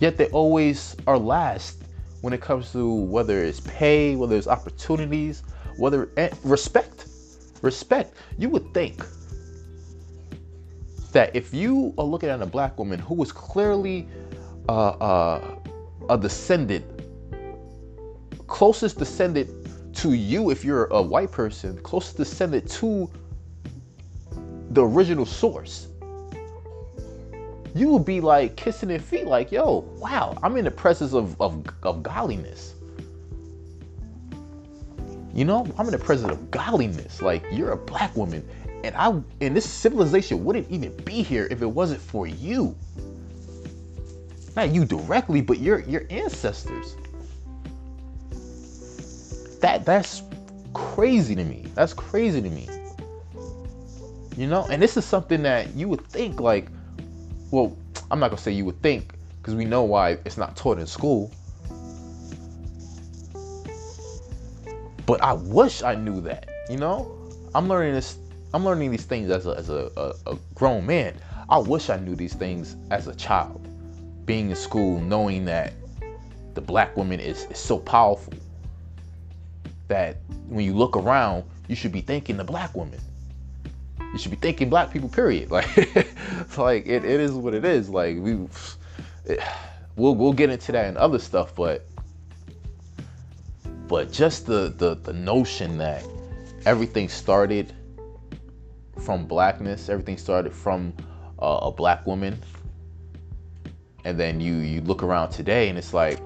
Yet 0.00 0.16
they 0.16 0.26
always 0.26 0.96
are 1.06 1.18
last 1.18 1.82
when 2.20 2.32
it 2.32 2.40
comes 2.40 2.72
to 2.72 2.92
whether 2.92 3.42
it's 3.42 3.60
pay, 3.60 4.16
whether 4.16 4.36
it's 4.36 4.48
opportunities, 4.48 5.42
whether 5.76 6.10
respect. 6.42 7.06
Respect. 7.62 8.14
You 8.36 8.48
would 8.50 8.72
think 8.74 9.04
that 11.12 11.34
if 11.34 11.54
you 11.54 11.94
are 11.98 12.04
looking 12.04 12.28
at 12.28 12.40
a 12.42 12.46
black 12.46 12.78
woman 12.78 12.98
who 12.98 13.20
is 13.22 13.32
clearly 13.32 14.08
uh, 14.68 14.88
uh, 14.90 15.58
a 16.10 16.18
descendant, 16.18 16.84
closest 18.46 18.98
descendant 18.98 19.57
to 19.98 20.12
you, 20.12 20.50
if 20.50 20.64
you're 20.64 20.86
a 20.86 21.02
white 21.02 21.32
person, 21.32 21.76
closest 21.78 22.16
descendant 22.16 22.70
to 22.70 23.10
the 24.70 24.84
original 24.84 25.26
source, 25.26 25.88
you 27.74 27.88
would 27.90 28.04
be 28.04 28.20
like 28.20 28.56
kissing 28.56 28.88
their 28.88 29.00
feet, 29.00 29.26
like, 29.26 29.50
yo, 29.50 29.78
wow, 29.98 30.38
I'm 30.42 30.56
in 30.56 30.64
the 30.64 30.70
presence 30.70 31.14
of, 31.14 31.40
of, 31.40 31.64
of 31.82 32.02
godliness. 32.02 32.74
You 35.34 35.44
know, 35.44 35.66
I'm 35.78 35.86
in 35.86 35.92
the 35.92 35.98
presence 35.98 36.32
of 36.32 36.50
godliness. 36.50 37.20
Like, 37.20 37.44
you're 37.50 37.72
a 37.72 37.76
black 37.76 38.16
woman. 38.16 38.48
And 38.84 38.94
I 38.96 39.08
and 39.40 39.56
this 39.56 39.68
civilization 39.68 40.44
wouldn't 40.44 40.70
even 40.70 40.96
be 40.98 41.22
here 41.22 41.48
if 41.50 41.62
it 41.62 41.66
wasn't 41.66 42.00
for 42.00 42.28
you. 42.28 42.76
Not 44.54 44.70
you 44.70 44.84
directly, 44.84 45.40
but 45.40 45.58
your 45.58 45.80
your 45.80 46.04
ancestors. 46.10 46.96
That 49.60 49.84
that's 49.84 50.22
crazy 50.74 51.34
to 51.34 51.44
me. 51.44 51.66
That's 51.74 51.92
crazy 51.92 52.40
to 52.40 52.50
me. 52.50 52.68
You 54.36 54.46
know, 54.46 54.66
and 54.70 54.80
this 54.80 54.96
is 54.96 55.04
something 55.04 55.42
that 55.42 55.74
you 55.74 55.88
would 55.88 56.06
think 56.06 56.40
like 56.40 56.68
well, 57.50 57.76
I'm 58.10 58.20
not 58.20 58.28
gonna 58.30 58.40
say 58.40 58.52
you 58.52 58.64
would 58.66 58.80
think 58.82 59.14
because 59.40 59.54
we 59.54 59.64
know 59.64 59.82
why 59.82 60.18
it's 60.24 60.36
not 60.36 60.56
taught 60.56 60.78
in 60.78 60.86
school. 60.86 61.32
But 65.06 65.22
I 65.22 65.32
wish 65.32 65.82
I 65.82 65.94
knew 65.94 66.20
that. 66.22 66.48
You 66.68 66.76
know, 66.76 67.10
I'm 67.54 67.68
learning 67.68 67.94
this. 67.94 68.18
I'm 68.52 68.64
learning 68.64 68.90
these 68.90 69.04
things 69.04 69.30
as 69.30 69.46
a 69.46 69.50
as 69.50 69.70
a, 69.70 69.90
a, 69.96 70.32
a 70.32 70.38
grown 70.54 70.86
man. 70.86 71.16
I 71.48 71.58
wish 71.58 71.88
I 71.88 71.96
knew 71.96 72.14
these 72.14 72.34
things 72.34 72.76
as 72.90 73.08
a 73.08 73.14
child. 73.14 73.66
Being 74.26 74.50
in 74.50 74.56
school, 74.56 75.00
knowing 75.00 75.46
that 75.46 75.72
the 76.52 76.60
black 76.60 76.94
woman 76.96 77.20
is, 77.20 77.46
is 77.46 77.58
so 77.58 77.78
powerful 77.78 78.34
that 79.88 80.16
when 80.48 80.64
you 80.64 80.74
look 80.74 80.96
around, 80.96 81.44
you 81.66 81.76
should 81.76 81.92
be 81.92 82.00
thinking 82.00 82.36
the 82.36 82.44
black 82.44 82.74
woman. 82.74 83.00
You 84.12 84.18
should 84.18 84.30
be 84.30 84.36
thinking 84.36 84.70
black 84.70 84.90
people 84.90 85.08
period. 85.08 85.50
Like 85.50 85.76
like 86.56 86.86
it, 86.86 87.04
it 87.04 87.20
is 87.20 87.32
what 87.32 87.54
it 87.54 87.64
is. 87.64 87.88
Like 87.90 88.16
we 88.18 88.46
it, 89.26 89.40
we'll 89.98 90.14
we'll 90.14 90.32
get 90.32 90.48
into 90.48 90.72
that 90.72 90.86
and 90.86 90.96
other 90.96 91.18
stuff 91.18 91.54
but 91.54 91.84
but 93.88 94.10
just 94.12 94.46
the 94.46 94.72
the, 94.78 94.94
the 94.94 95.12
notion 95.12 95.76
that 95.78 96.04
everything 96.64 97.08
started 97.08 97.74
from 99.04 99.26
blackness 99.26 99.88
everything 99.88 100.16
started 100.16 100.52
from 100.52 100.92
uh, 101.40 101.58
a 101.62 101.70
black 101.70 102.06
woman 102.06 102.40
and 104.04 104.18
then 104.18 104.40
you 104.40 104.54
you 104.56 104.80
look 104.82 105.02
around 105.02 105.30
today 105.30 105.68
and 105.68 105.76
it's 105.76 105.92
like 105.92 106.20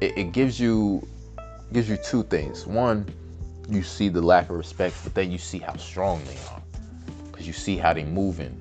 it, 0.00 0.18
it 0.18 0.32
gives 0.32 0.58
you 0.58 1.06
gives 1.74 1.88
you 1.88 1.98
two 1.98 2.22
things 2.24 2.66
one 2.66 3.06
you 3.68 3.82
see 3.82 4.08
the 4.08 4.20
lack 4.20 4.48
of 4.48 4.56
respect 4.56 4.94
but 5.04 5.14
then 5.14 5.30
you 5.30 5.38
see 5.38 5.58
how 5.58 5.76
strong 5.76 6.22
they 6.24 6.38
are 6.50 6.62
because 7.34 7.48
you 7.48 7.52
see 7.52 7.76
how 7.76 7.92
they 7.92 8.04
moving, 8.04 8.58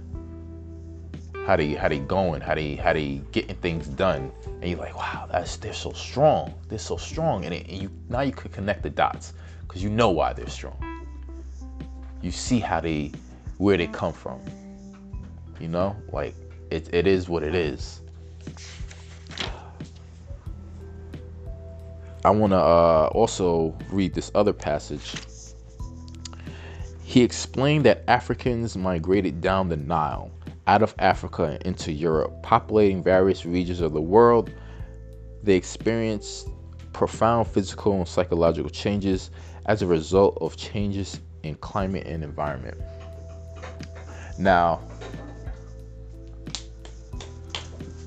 how 1.46 1.55
they 1.55 1.74
how 1.74 1.88
they 1.88 2.00
going, 2.00 2.41
how 2.41 2.55
they 2.55 2.75
how 2.75 2.91
they 2.91 3.22
getting 3.32 3.55
things 3.58 3.88
done, 3.88 4.32
and 4.62 4.70
you're 4.70 4.79
like, 4.79 4.96
wow, 4.96 5.27
that's 5.32 5.58
they're 5.58 5.74
so 5.74 5.93
strong, 5.93 6.53
they're 6.67 6.79
so 6.79 6.98
strong, 6.98 7.46
and, 7.46 7.53
it, 7.53 7.67
and 7.70 7.82
you 7.82 7.91
now 8.10 8.22
you 8.22 8.32
could 8.32 8.51
connect 8.51 8.84
the 8.84 8.89
dots 8.89 9.34
because 9.62 9.84
you 9.84 9.89
know 9.89 10.10
why 10.10 10.34
they're 10.34 10.50
strong. 10.50 10.75
You 12.22 12.32
see 12.32 12.60
how 12.60 12.82
they 12.82 13.12
where 13.58 13.77
they 13.77 13.88
come 13.88 14.12
from. 14.12 14.41
You 15.60 15.67
know, 15.67 15.96
like 16.12 16.36
it, 16.72 16.93
it 16.93 17.08
is 17.08 17.29
what 17.29 17.43
it 17.43 17.55
is. 17.55 18.01
I 22.25 22.30
want 22.30 22.51
to 22.51 22.58
uh, 22.58 23.10
also 23.13 23.77
read 23.92 24.13
this 24.13 24.32
other 24.34 24.53
passage 24.53 25.15
he 27.13 27.22
explained 27.22 27.86
that 27.86 28.03
Africans 28.08 28.75
migrated 28.75 29.39
down 29.39 29.70
the 29.70 29.77
Nile, 29.77 30.32
out 30.65 30.82
of 30.82 30.96
Africa 30.98 31.60
into 31.63 31.92
Europe, 31.92 32.42
populating 32.42 33.03
various 33.03 33.46
regions 33.46 33.82
of 33.82 33.94
the 33.94 34.01
world. 34.01 34.50
They 35.44 35.56
experienced 35.56 36.50
profound 36.92 37.48
physical 37.48 37.94
and 37.94 38.08
psychological 38.08 38.72
changes 38.72 39.30
as 39.68 39.84
a 39.84 39.86
result 39.86 40.39
of 40.42 40.58
changes 40.58 41.20
in 41.44 41.53
climate 41.53 42.08
and 42.08 42.24
environment. 42.24 42.82
Now, 44.39 44.82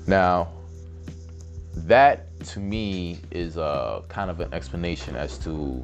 now 0.05 0.51
that 1.75 2.26
to 2.47 2.59
me 2.59 3.19
is 3.31 3.57
a 3.57 4.03
kind 4.09 4.29
of 4.29 4.39
an 4.39 4.53
explanation 4.53 5.15
as 5.15 5.37
to 5.39 5.83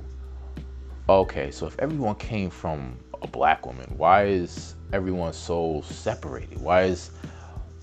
okay, 1.09 1.51
so 1.51 1.67
if 1.67 1.77
everyone 1.79 2.15
came 2.15 2.49
from 2.49 2.97
a 3.23 3.27
black 3.27 3.65
woman? 3.65 3.91
Why 3.97 4.25
is 4.25 4.75
everyone 4.91 5.33
so 5.33 5.81
separated? 5.85 6.61
Why 6.61 6.83
is 6.83 7.11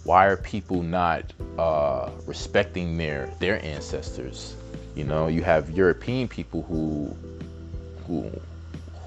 why 0.04 0.26
are 0.26 0.36
people 0.36 0.82
not 0.82 1.32
uh, 1.58 2.10
respecting 2.26 2.96
their 2.96 3.30
their 3.40 3.64
ancestors? 3.64 4.54
You 4.94 5.04
know, 5.04 5.28
you 5.28 5.42
have 5.42 5.70
European 5.70 6.28
people 6.28 6.62
who 6.62 7.16
who 8.06 8.30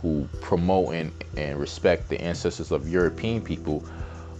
who 0.01 0.27
promote 0.41 0.93
and, 0.93 1.11
and 1.37 1.59
respect 1.59 2.09
the 2.09 2.19
ancestors 2.19 2.71
of 2.71 2.89
European 2.89 3.41
people, 3.41 3.83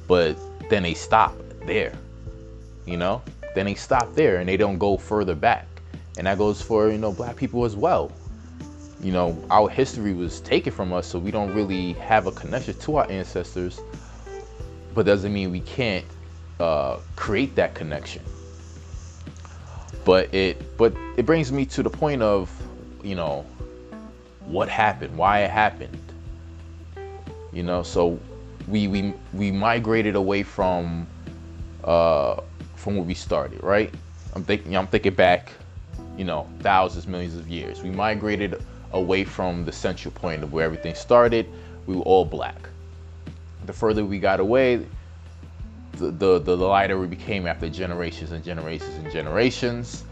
but 0.08 0.36
then 0.70 0.84
they 0.84 0.94
stop 0.94 1.36
there. 1.66 1.94
You 2.86 2.98
know, 2.98 3.22
then 3.56 3.66
they 3.66 3.76
stop 3.76 4.14
there 4.16 4.38
and 4.38 4.50
they 4.50 4.58
don't 4.58 4.78
go 4.78 4.98
further 4.98 5.36
back. 5.36 5.68
And 6.18 6.28
that 6.28 6.38
goes 6.38 6.62
for 6.62 6.90
you 6.90 6.98
know 6.98 7.12
black 7.12 7.36
people 7.36 7.66
as 7.66 7.76
well 7.76 8.12
you 9.04 9.12
know, 9.12 9.38
our 9.52 9.70
history 9.70 10.14
was 10.14 10.40
taken 10.40 10.72
from 10.72 10.94
us, 10.94 11.06
so 11.06 11.20
we 11.20 11.30
don't 11.30 11.54
really 11.54 11.94
have 11.94 12.26
a 12.26 12.32
connection 12.32 12.74
to 12.80 12.96
our 12.96 13.12
ancestors. 13.12 13.82
But 14.96 15.06
doesn't 15.06 15.34
mean 15.34 15.52
we 15.52 15.60
can't 15.60 16.06
uh, 16.60 17.00
create 17.18 17.54
that 17.56 17.76
connection. 17.76 18.24
But 20.06 20.34
it, 20.34 20.78
but 20.78 20.94
it 21.18 21.26
brings 21.26 21.52
me 21.52 21.66
to 21.68 21.84
the 21.84 21.90
point 21.90 22.22
of, 22.22 22.50
you 23.04 23.16
know, 23.16 23.46
what 24.46 24.70
happened, 24.70 25.18
why 25.18 25.42
it 25.42 25.52
happened. 25.52 25.98
You 27.52 27.64
know, 27.64 27.84
so 27.84 28.20
we 28.68 28.88
we 28.88 29.14
we 29.34 29.52
migrated 29.52 30.16
away 30.16 30.44
from 30.44 31.08
uh, 31.84 32.40
from 32.84 32.96
where 32.96 33.06
we 33.06 33.14
started, 33.14 33.64
right? 33.64 33.94
I'm 34.36 34.44
thinking 34.44 34.76
I'm 34.76 34.88
thinking 34.88 35.14
back, 35.14 35.54
you 36.18 36.26
know, 36.26 36.50
thousands, 36.60 37.08
millions 37.08 37.36
of 37.36 37.48
years. 37.48 37.82
We 37.82 37.90
migrated 37.90 38.62
away 38.92 39.24
from 39.24 39.64
the 39.64 39.72
central 39.72 40.12
point 40.12 40.44
of 40.44 40.52
where 40.52 40.66
everything 40.66 40.94
started. 40.94 41.48
We 41.88 41.96
were 41.96 42.02
all 42.04 42.26
black. 42.26 42.70
The 43.66 43.74
further 43.74 44.04
we 44.04 44.20
got 44.20 44.40
away, 44.42 44.86
the, 45.94 46.12
the, 46.12 46.40
the 46.40 46.58
lighter 46.58 47.00
we 47.00 47.08
became 47.08 47.48
after 47.48 47.70
generations 47.70 48.32
and 48.32 48.44
generations 48.44 48.96
and 48.96 49.12
generations. 49.12 50.04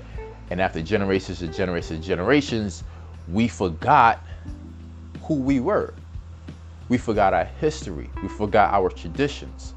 And 0.50 0.62
after 0.62 0.82
generations 0.82 1.42
and 1.42 1.54
generations 1.54 1.92
and 1.92 2.04
generations, 2.04 2.84
we 3.28 3.48
forgot 3.48 4.26
who 5.24 5.36
we 5.36 5.60
were. 5.60 5.94
We 6.90 6.98
forgot 6.98 7.34
our 7.34 7.46
history. 7.46 8.10
We 8.22 8.30
forgot 8.30 8.74
our 8.74 8.90
traditions. 8.90 9.74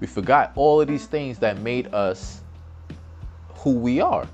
We 0.00 0.06
forgot 0.06 0.52
all 0.56 0.80
of 0.80 0.88
these 0.88 1.06
things 1.06 1.38
that 1.38 1.58
made 1.58 1.92
us 1.94 2.42
who 3.56 3.70
we 3.72 4.00
are. 4.00 4.28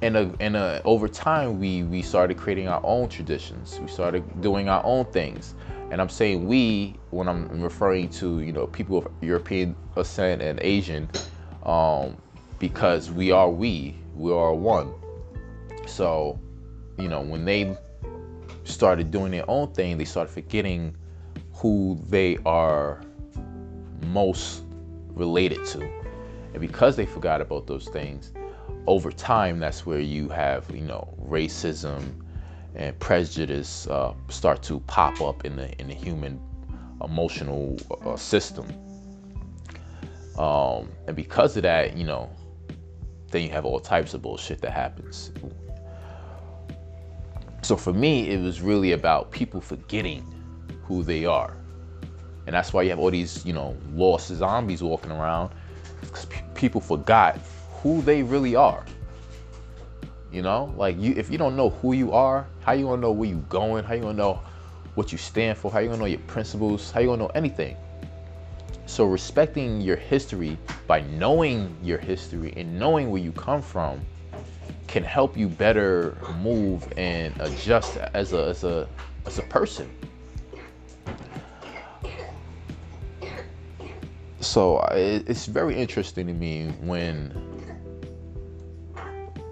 And 0.00 0.16
uh, 0.16 0.28
and 0.40 0.56
uh, 0.56 0.80
over 0.84 1.06
time 1.06 1.60
we 1.60 1.84
we 1.84 2.02
started 2.02 2.36
creating 2.36 2.68
our 2.68 2.80
own 2.84 3.08
traditions. 3.08 3.78
We 3.80 3.86
started 3.86 4.42
doing 4.42 4.68
our 4.68 4.84
own 4.84 5.04
things. 5.06 5.54
And 5.90 6.00
i'm 6.00 6.08
saying 6.08 6.48
we 6.48 6.96
when 7.10 7.28
i'm 7.28 7.60
referring 7.60 8.08
to 8.08 8.40
you 8.40 8.50
know 8.50 8.66
people 8.66 8.96
of 8.96 9.08
european 9.20 9.76
descent 9.94 10.40
and 10.40 10.58
asian 10.62 11.06
um, 11.64 12.16
because 12.58 13.10
we 13.10 13.30
are 13.30 13.50
we 13.50 13.96
we 14.14 14.32
are 14.32 14.54
one. 14.54 14.92
So 15.86 16.40
you 16.98 17.08
know 17.08 17.20
when 17.20 17.44
they 17.44 17.76
started 18.64 19.10
doing 19.10 19.32
their 19.32 19.48
own 19.48 19.72
thing 19.72 19.98
they 19.98 20.04
started 20.04 20.32
forgetting 20.32 20.96
who 21.52 22.00
they 22.08 22.38
are 22.46 23.00
most 24.06 24.62
related 25.08 25.64
to. 25.66 25.80
And 26.52 26.60
because 26.60 26.96
they 26.96 27.06
forgot 27.06 27.40
about 27.40 27.66
those 27.66 27.88
things, 27.88 28.32
over 28.86 29.12
time, 29.12 29.58
that's 29.58 29.86
where 29.86 30.00
you 30.00 30.28
have, 30.28 30.70
you 30.74 30.82
know, 30.82 31.14
racism 31.28 32.02
and 32.74 32.98
prejudice 32.98 33.86
uh, 33.86 34.14
start 34.28 34.62
to 34.64 34.80
pop 34.80 35.20
up 35.20 35.44
in 35.44 35.56
the 35.56 35.70
in 35.80 35.88
the 35.88 35.94
human 35.94 36.40
emotional 37.02 37.76
uh, 38.04 38.16
system. 38.16 38.66
Um, 40.38 40.90
and 41.06 41.14
because 41.14 41.56
of 41.56 41.62
that, 41.64 41.96
you 41.96 42.04
know, 42.04 42.30
then 43.30 43.42
you 43.42 43.50
have 43.50 43.64
all 43.64 43.80
types 43.80 44.14
of 44.14 44.22
bullshit 44.22 44.60
that 44.62 44.72
happens. 44.72 45.30
So 47.62 47.76
for 47.76 47.92
me, 47.92 48.30
it 48.30 48.40
was 48.40 48.60
really 48.60 48.92
about 48.92 49.30
people 49.30 49.60
forgetting 49.60 50.26
who 50.84 51.02
they 51.02 51.24
are. 51.24 51.56
And 52.46 52.54
that's 52.54 52.72
why 52.72 52.82
you 52.82 52.90
have 52.90 52.98
all 52.98 53.10
these, 53.10 53.44
you 53.46 53.52
know, 53.52 53.76
lost 53.94 54.28
zombies 54.28 54.82
walking 54.82 55.12
around 55.12 55.52
because 56.00 56.26
people 56.54 56.80
forgot 56.80 57.38
who 57.82 58.02
they 58.02 58.22
really 58.22 58.56
are. 58.56 58.84
You 60.32 60.42
know, 60.42 60.72
like 60.76 60.98
you, 60.98 61.12
if 61.16 61.30
you 61.30 61.38
don't 61.38 61.56
know 61.56 61.70
who 61.70 61.92
you 61.92 62.12
are, 62.12 62.46
how 62.60 62.72
you 62.72 62.86
gonna 62.86 63.02
know 63.02 63.12
where 63.12 63.28
you 63.28 63.44
going? 63.48 63.84
How 63.84 63.94
you 63.94 64.00
gonna 64.00 64.14
know 64.14 64.40
what 64.94 65.12
you 65.12 65.18
stand 65.18 65.58
for? 65.58 65.70
How 65.70 65.80
you 65.80 65.88
gonna 65.88 66.00
know 66.00 66.06
your 66.06 66.20
principles? 66.20 66.90
How 66.90 67.00
you 67.00 67.08
gonna 67.08 67.24
know 67.24 67.30
anything? 67.34 67.76
So 68.86 69.04
respecting 69.04 69.80
your 69.80 69.96
history 69.96 70.58
by 70.86 71.00
knowing 71.02 71.76
your 71.82 71.98
history 71.98 72.52
and 72.56 72.78
knowing 72.78 73.10
where 73.10 73.22
you 73.22 73.32
come 73.32 73.62
from 73.62 74.00
can 74.86 75.02
help 75.02 75.36
you 75.36 75.48
better 75.48 76.16
move 76.40 76.86
and 76.96 77.34
adjust 77.40 77.96
as 77.96 78.32
a 78.32 78.48
as 78.48 78.64
a 78.64 78.88
as 79.26 79.38
a 79.38 79.42
person. 79.42 79.90
So 84.42 84.80
it's 84.90 85.46
very 85.46 85.76
interesting 85.76 86.26
to 86.26 86.32
me 86.32 86.66
when 86.80 87.32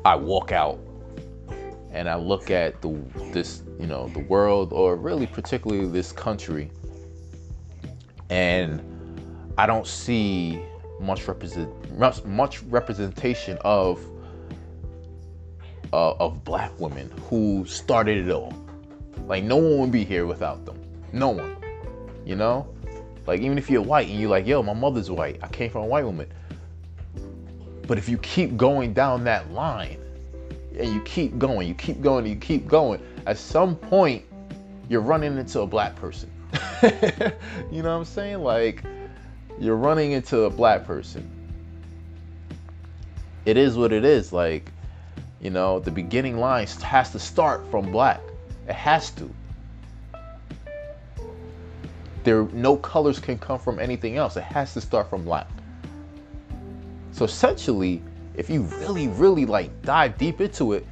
I 0.04 0.16
walk 0.16 0.50
out 0.50 0.80
and 1.92 2.08
I 2.08 2.16
look 2.16 2.50
at 2.50 2.82
the 2.82 3.00
this 3.32 3.62
you 3.78 3.86
know 3.86 4.08
the 4.08 4.18
world 4.18 4.72
or 4.72 4.96
really 4.96 5.28
particularly 5.28 5.86
this 5.88 6.10
country 6.10 6.72
and 8.30 8.82
I 9.56 9.66
don't 9.66 9.86
see 9.86 10.60
much 10.98 11.26
represent 11.28 11.70
much, 12.26 12.60
representation 12.64 13.58
of 13.60 14.04
uh, 15.92 16.14
of 16.14 16.44
black 16.44 16.72
women 16.80 17.12
who 17.28 17.64
started 17.64 18.26
it 18.26 18.32
all. 18.32 18.52
Like 19.26 19.44
no 19.44 19.56
one 19.56 19.78
would 19.78 19.92
be 19.92 20.04
here 20.04 20.26
without 20.26 20.66
them. 20.66 20.80
No 21.12 21.28
one. 21.28 21.56
You 22.24 22.34
know? 22.34 22.74
Like 23.26 23.40
even 23.40 23.58
if 23.58 23.70
you're 23.70 23.82
white 23.82 24.08
and 24.08 24.18
you're 24.18 24.30
like, 24.30 24.46
yo, 24.46 24.62
my 24.62 24.74
mother's 24.74 25.10
white. 25.10 25.38
I 25.42 25.48
came 25.48 25.70
from 25.70 25.82
a 25.82 25.86
white 25.86 26.04
woman. 26.04 26.28
But 27.86 27.98
if 27.98 28.08
you 28.08 28.18
keep 28.18 28.56
going 28.56 28.92
down 28.92 29.24
that 29.24 29.50
line 29.52 29.98
and 30.78 30.88
you 30.88 31.00
keep 31.02 31.38
going, 31.38 31.66
you 31.66 31.74
keep 31.74 32.00
going, 32.00 32.26
you 32.26 32.36
keep 32.36 32.66
going, 32.66 33.02
at 33.26 33.36
some 33.36 33.76
point 33.76 34.24
you're 34.88 35.00
running 35.00 35.36
into 35.36 35.60
a 35.60 35.66
black 35.66 35.96
person. 35.96 36.30
you 37.70 37.82
know 37.82 37.90
what 37.90 38.00
I'm 38.00 38.04
saying? 38.04 38.42
Like 38.42 38.82
you're 39.58 39.76
running 39.76 40.12
into 40.12 40.42
a 40.42 40.50
black 40.50 40.86
person. 40.86 41.28
It 43.44 43.56
is 43.56 43.76
what 43.76 43.92
it 43.92 44.04
is. 44.04 44.32
Like 44.32 44.70
you 45.40 45.50
know, 45.50 45.78
the 45.78 45.90
beginning 45.90 46.38
line 46.38 46.66
has 46.66 47.10
to 47.12 47.18
start 47.18 47.68
from 47.70 47.90
black. 47.90 48.20
It 48.68 48.74
has 48.74 49.10
to. 49.12 49.30
There, 52.24 52.44
no 52.52 52.76
colors 52.76 53.18
can 53.18 53.38
come 53.38 53.58
from 53.58 53.78
anything 53.78 54.16
else. 54.16 54.36
It 54.36 54.42
has 54.42 54.74
to 54.74 54.80
start 54.80 55.08
from 55.08 55.24
black. 55.24 55.48
So 57.12 57.24
essentially, 57.24 58.02
if 58.34 58.48
you 58.48 58.62
really, 58.62 59.08
really 59.08 59.46
like 59.46 59.82
dive 59.82 60.16
deep 60.18 60.40
into 60.40 60.72
it, 60.74 60.86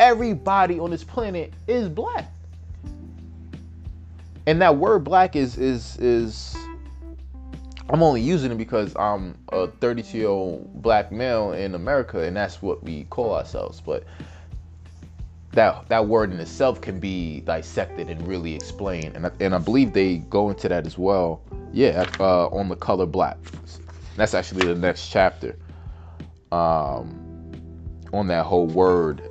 everybody 0.00 0.78
on 0.78 0.90
this 0.90 1.04
planet 1.04 1.52
is 1.66 1.88
black. 1.88 2.30
And 4.46 4.60
that 4.62 4.76
word 4.76 5.02
black 5.04 5.34
is 5.34 5.58
is 5.58 5.96
is 5.98 6.56
I'm 7.88 8.02
only 8.02 8.20
using 8.20 8.50
it 8.50 8.58
because 8.58 8.94
I'm 8.96 9.38
a 9.50 9.68
32 9.68 10.18
year 10.18 10.28
old 10.28 10.82
black 10.82 11.12
male 11.12 11.52
in 11.52 11.74
America, 11.74 12.20
and 12.20 12.36
that's 12.36 12.60
what 12.60 12.82
we 12.82 13.04
call 13.04 13.34
ourselves. 13.34 13.80
But 13.80 14.04
that 15.56 15.88
that 15.88 16.06
word 16.06 16.32
in 16.32 16.38
itself 16.38 16.80
can 16.80 17.00
be 17.00 17.40
dissected 17.40 18.08
and 18.08 18.26
really 18.26 18.54
explained, 18.54 19.16
and 19.16 19.26
I, 19.26 19.30
and 19.40 19.54
I 19.54 19.58
believe 19.58 19.92
they 19.92 20.18
go 20.18 20.50
into 20.50 20.68
that 20.68 20.86
as 20.86 20.96
well. 20.96 21.42
Yeah, 21.72 22.06
uh, 22.20 22.46
on 22.46 22.68
the 22.68 22.76
color 22.76 23.06
black. 23.06 23.38
That's 24.16 24.32
actually 24.32 24.66
the 24.66 24.74
next 24.74 25.08
chapter. 25.08 25.58
Um, 26.52 27.22
on 28.12 28.28
that 28.28 28.46
whole 28.46 28.66
word 28.66 29.28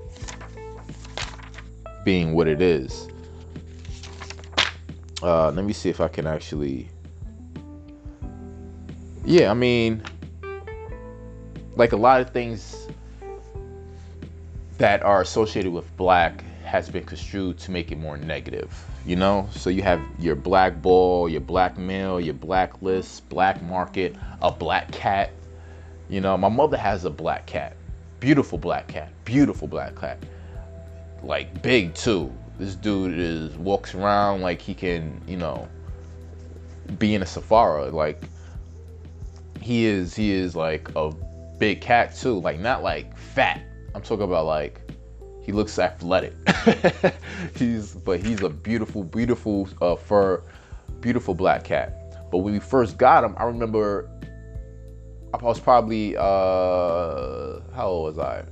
being 2.03 2.33
what 2.33 2.47
it 2.47 2.61
is. 2.61 3.07
Uh, 5.23 5.49
let 5.51 5.65
me 5.65 5.73
see 5.73 5.89
if 5.89 6.01
I 6.01 6.07
can 6.07 6.27
actually 6.27 6.89
yeah, 9.27 9.49
I 9.49 9.55
mean, 9.55 10.03
like 11.75 11.93
a 11.93 11.97
lot 11.97 12.21
of 12.21 12.29
things 12.29 12.74
that 14.77 15.03
are 15.03 15.21
associated 15.21 15.71
with 15.71 15.95
black 15.97 16.43
has 16.63 16.89
been 16.89 17.05
construed 17.05 17.57
to 17.59 17.71
make 17.71 17.91
it 17.91 17.97
more 17.97 18.17
negative, 18.17 18.73
you 19.05 19.15
know? 19.15 19.47
So 19.51 19.69
you 19.69 19.81
have 19.83 20.01
your 20.19 20.35
black 20.35 20.81
ball, 20.81 21.29
your 21.29 21.41
black 21.41 21.77
mail, 21.77 22.19
your 22.19 22.33
blacklist, 22.33 23.27
black 23.29 23.61
market, 23.63 24.15
a 24.41 24.51
black 24.51 24.91
cat. 24.91 25.31
You 26.09 26.21
know, 26.21 26.37
my 26.37 26.49
mother 26.49 26.77
has 26.77 27.05
a 27.05 27.09
black 27.09 27.45
cat. 27.45 27.77
Beautiful 28.19 28.57
black 28.57 28.87
cat. 28.87 29.11
Beautiful 29.23 29.67
black 29.67 29.95
cat. 29.95 30.17
Like 31.23 31.61
big 31.61 31.93
too. 31.95 32.33
This 32.57 32.75
dude 32.75 33.17
is 33.17 33.55
walks 33.57 33.93
around 33.93 34.41
like 34.41 34.61
he 34.61 34.73
can, 34.73 35.21
you 35.27 35.37
know, 35.37 35.67
be 36.99 37.15
in 37.15 37.21
a 37.21 37.25
safari. 37.25 37.91
Like 37.91 38.21
he 39.61 39.85
is 39.85 40.15
he 40.15 40.31
is 40.31 40.55
like 40.55 40.89
a 40.95 41.11
big 41.57 41.81
cat 41.81 42.15
too. 42.15 42.39
Like 42.39 42.59
not 42.59 42.83
like 42.83 43.17
fat. 43.17 43.61
I'm 43.95 44.01
talking 44.01 44.25
about 44.25 44.45
like 44.45 44.81
he 45.41 45.53
looks 45.53 45.79
athletic. 45.79 46.33
he's 47.55 47.93
but 47.93 48.19
he's 48.19 48.41
a 48.41 48.49
beautiful, 48.49 49.05
beautiful 49.05 49.69
uh, 49.81 49.95
fur, 49.95 50.43
beautiful 50.99 51.33
black 51.33 51.63
cat. 51.63 52.29
But 52.29 52.39
when 52.39 52.53
we 52.53 52.59
first 52.59 52.97
got 52.97 53.23
him, 53.23 53.35
I 53.37 53.45
remember 53.45 54.09
I 55.33 55.37
was 55.37 55.61
probably 55.61 56.17
uh 56.17 57.61
how 57.73 57.87
old 57.87 58.15
was 58.15 58.19
I? 58.19 58.43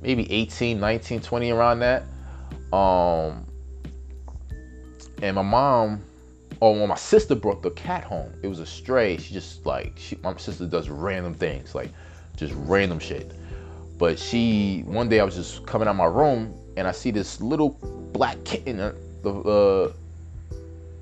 Maybe 0.00 0.30
18, 0.32 0.80
19, 0.80 1.20
20 1.20 1.50
around 1.50 1.80
that. 1.80 2.04
Um 2.72 3.46
and 5.20 5.36
my 5.36 5.42
mom 5.42 6.02
or 6.60 6.72
when 6.72 6.88
my 6.88 6.94
sister 6.94 7.34
brought 7.34 7.62
the 7.62 7.72
cat 7.72 8.04
home, 8.04 8.32
it 8.42 8.48
was 8.48 8.60
a 8.60 8.66
stray. 8.66 9.18
She 9.18 9.34
just 9.34 9.66
like 9.66 9.92
she, 9.96 10.16
my 10.22 10.34
sister 10.38 10.64
does 10.64 10.88
random 10.88 11.34
things, 11.34 11.74
like 11.74 11.90
just 12.36 12.54
random 12.56 12.98
shit. 12.98 13.34
But 13.98 14.18
she 14.18 14.82
one 14.86 15.08
day 15.08 15.20
I 15.20 15.24
was 15.24 15.34
just 15.34 15.66
coming 15.66 15.88
out 15.88 15.96
my 15.96 16.06
room 16.06 16.54
and 16.76 16.86
I 16.86 16.92
see 16.92 17.10
this 17.10 17.40
little 17.40 17.70
black 18.12 18.42
kitten 18.44 18.80
at 18.80 18.94
the 19.22 19.32
uh, 19.32 19.92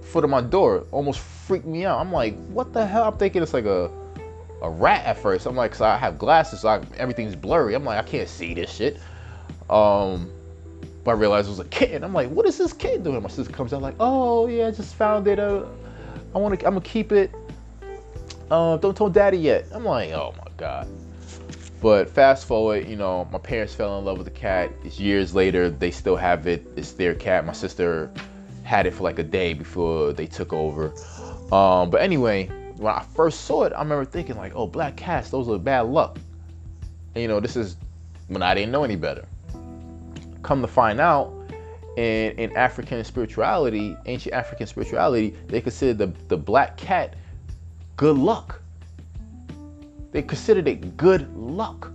foot 0.03 0.25
of 0.25 0.31
my 0.31 0.41
door. 0.41 0.85
Almost 0.91 1.21
freaked 1.21 1.67
me 1.67 1.85
out. 1.87 1.99
I'm 1.99 2.13
like, 2.13 2.37
what 2.49 2.73
the 2.73 2.87
hell? 2.87 3.05
I'm 3.05 3.17
thinking 3.17 3.43
it's 3.43 3.55
like 3.55 3.65
a 3.65 3.91
a 4.63 4.71
rat 4.71 5.05
at 5.05 5.19
first. 5.19 5.47
I'm 5.47 5.57
like, 5.57 5.73
cause 5.73 5.81
I 5.81 5.97
have 5.97 6.19
glasses, 6.19 6.61
so 6.61 6.69
I, 6.69 6.83
everything's 6.97 7.35
blurry. 7.35 7.75
I'm 7.75 7.85
like, 7.85 7.99
I 7.99 8.09
can't 8.09 8.29
see 8.29 8.55
this 8.55 8.73
shit. 8.73 8.99
Um, 9.69 10.31
but 11.03 11.13
I 11.13 11.15
realized 11.15 11.49
it 11.49 11.51
was 11.51 11.59
a 11.59 11.65
kitten. 11.65 12.05
I'm 12.05 12.15
like, 12.15 12.31
what 12.31 12.47
is 12.47 12.59
this 12.59 12.73
kitten 12.73 13.03
doing? 13.03 13.21
My 13.23 13.29
sister 13.29 13.53
comes 13.53 13.73
out 13.73 13.83
like, 13.83 13.97
oh 13.99 14.47
yeah, 14.47 14.69
I 14.69 14.71
just 14.71 14.95
found 14.95 15.27
it. 15.27 15.41
Uh, 15.41 15.65
I 16.35 16.39
want 16.39 16.59
to, 16.59 16.67
I'm 16.67 16.75
gonna 16.75 16.85
keep 16.85 17.11
it. 17.11 17.35
Uh, 18.51 18.77
don't 18.77 18.97
tell 18.97 19.09
daddy 19.09 19.39
yet. 19.39 19.65
I'm 19.73 19.85
like, 19.85 20.11
oh 20.11 20.33
my 20.39 20.51
god. 20.57 20.87
But 21.83 22.09
fast 22.09 22.47
forward, 22.47 22.89
you 22.89 22.97
know, 22.97 23.29
my 23.33 23.39
parents 23.39 23.75
fell 23.75 23.99
in 23.99 24.05
love 24.05 24.17
with 24.17 24.27
the 24.27 24.33
cat. 24.33 24.71
It's 24.85 25.01
years 25.01 25.35
later, 25.35 25.69
they 25.69 25.91
still 25.91 26.17
have 26.17 26.47
it. 26.47 26.65
It's 26.77 26.93
their 26.93 27.15
cat. 27.15 27.45
My 27.45 27.53
sister 27.53 28.11
had 28.63 28.87
it 28.87 28.95
for 28.95 29.03
like 29.03 29.19
a 29.19 29.25
day 29.25 29.53
before 29.53 30.13
they 30.13 30.27
took 30.27 30.53
over. 30.53 30.95
Um, 31.53 31.91
but 31.91 32.01
anyway, 32.01 32.47
when 32.77 32.95
I 32.95 33.03
first 33.15 33.43
saw 33.43 33.65
it, 33.65 33.73
I 33.73 33.81
remember 33.81 34.05
thinking 34.05 34.37
like, 34.37 34.55
oh, 34.55 34.67
black 34.67 34.97
cats, 34.97 35.31
those 35.31 35.49
are 35.49 35.59
bad 35.59 35.83
luck. 35.83 36.19
And, 37.15 37.23
you 37.23 37.29
know, 37.29 37.41
this 37.41 37.57
is 37.57 37.77
when 38.29 38.43
I 38.43 38.55
didn't 38.55 38.71
know 38.71 38.85
any 38.85 38.97
better 38.97 39.27
come 40.43 40.61
to 40.61 40.69
find 40.69 41.01
out, 41.01 41.33
in, 41.97 42.33
in 42.39 42.57
African 42.57 43.05
spirituality, 43.05 43.97
ancient 44.07 44.35
African 44.35 44.67
spirituality, 44.67 45.37
they 45.49 45.61
considered 45.61 45.99
the, 45.99 46.07
the 46.29 46.37
black 46.37 46.77
cat 46.77 47.17
good 47.97 48.17
luck. 48.17 48.61
They 50.13 50.23
considered 50.23 50.69
it 50.69 50.97
good 50.97 51.35
luck. 51.37 51.91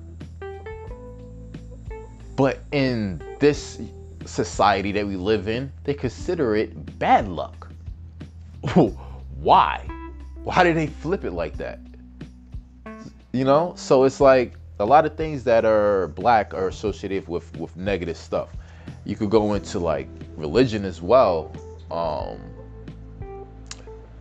But 2.36 2.60
in 2.72 3.22
this 3.40 3.80
society 4.26 4.92
that 4.92 5.08
we 5.08 5.16
live 5.16 5.48
in, 5.48 5.72
they 5.86 5.94
consider 5.94 6.56
it 6.56 7.00
bad 7.00 7.28
luck. 7.28 7.72
Why? 9.40 9.88
why 10.48 10.64
did 10.64 10.78
they 10.78 10.88
flip 10.88 11.26
it 11.26 11.32
like 11.32 11.58
that? 11.58 11.78
You 13.34 13.44
know, 13.44 13.74
so 13.76 14.06
it's 14.06 14.22
like 14.22 14.54
a 14.80 14.86
lot 14.86 15.06
of 15.06 15.18
things 15.18 15.44
that 15.44 15.66
are 15.66 16.08
black 16.08 16.54
are 16.54 16.70
associated 16.70 17.28
with 17.28 17.54
with 17.58 17.76
negative 17.76 18.16
stuff. 18.16 18.48
You 19.04 19.18
could 19.18 19.30
go 19.30 19.56
into 19.56 19.78
like 19.78 20.08
religion 20.38 20.86
as 20.86 21.02
well. 21.02 21.52
Um, 21.92 22.40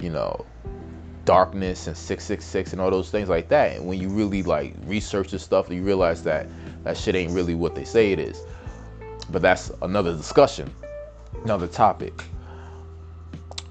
you 0.00 0.10
know, 0.10 0.44
darkness 1.26 1.88
and 1.88 1.96
666 1.96 2.72
and 2.72 2.80
all 2.80 2.90
those 2.90 3.10
things 3.10 3.28
like 3.28 3.48
that. 3.50 3.76
And 3.76 3.86
when 3.86 4.00
you 4.00 4.08
really 4.08 4.42
like 4.42 4.74
research 4.84 5.32
this 5.32 5.42
stuff, 5.42 5.68
you 5.68 5.82
realize 5.82 6.22
that 6.22 6.46
that 6.84 6.96
shit 6.96 7.14
ain't 7.14 7.32
really 7.32 7.54
what 7.54 7.74
they 7.74 7.84
say 7.84 8.12
it 8.12 8.18
is. 8.18 8.42
But 9.30 9.42
that's 9.42 9.70
another 9.82 10.16
discussion, 10.16 10.72
another 11.44 11.66
topic. 11.66 12.24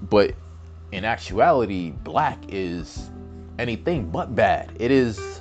But 0.02 0.34
in 0.92 1.04
actuality, 1.04 1.90
black 1.90 2.38
is 2.48 3.10
anything 3.58 4.10
but 4.10 4.36
bad. 4.36 4.70
It 4.78 4.90
is 4.90 5.40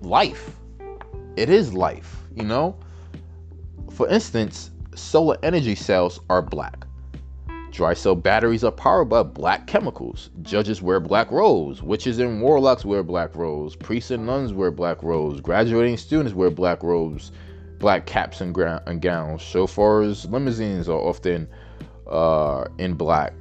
life. 0.00 0.56
It 1.36 1.50
is 1.50 1.74
life, 1.74 2.16
you 2.34 2.44
know? 2.44 2.76
For 3.92 4.08
instance, 4.08 4.70
solar 4.94 5.36
energy 5.42 5.74
cells 5.74 6.18
are 6.30 6.40
black. 6.40 6.86
Dry 7.70 7.94
cell 7.94 8.16
batteries 8.16 8.64
are 8.64 8.72
powered 8.72 9.08
by 9.08 9.22
black 9.22 9.66
chemicals. 9.66 10.30
Judges 10.42 10.82
wear 10.82 10.98
black 10.98 11.30
robes. 11.30 11.82
Witches 11.82 12.18
and 12.18 12.42
warlocks 12.42 12.84
wear 12.84 13.02
black 13.02 13.34
robes. 13.36 13.76
Priests 13.76 14.10
and 14.10 14.26
nuns 14.26 14.52
wear 14.52 14.70
black 14.70 15.02
robes. 15.02 15.40
Graduating 15.40 15.96
students 15.96 16.34
wear 16.34 16.50
black 16.50 16.82
robes, 16.82 17.30
black 17.78 18.06
caps 18.06 18.40
and, 18.40 18.52
gra- 18.52 18.82
and 18.86 19.00
gowns. 19.00 19.40
Chauffeurs, 19.40 20.26
limousines 20.26 20.88
are 20.88 20.98
often 20.98 21.48
uh, 22.08 22.64
in 22.78 22.94
black. 22.94 23.32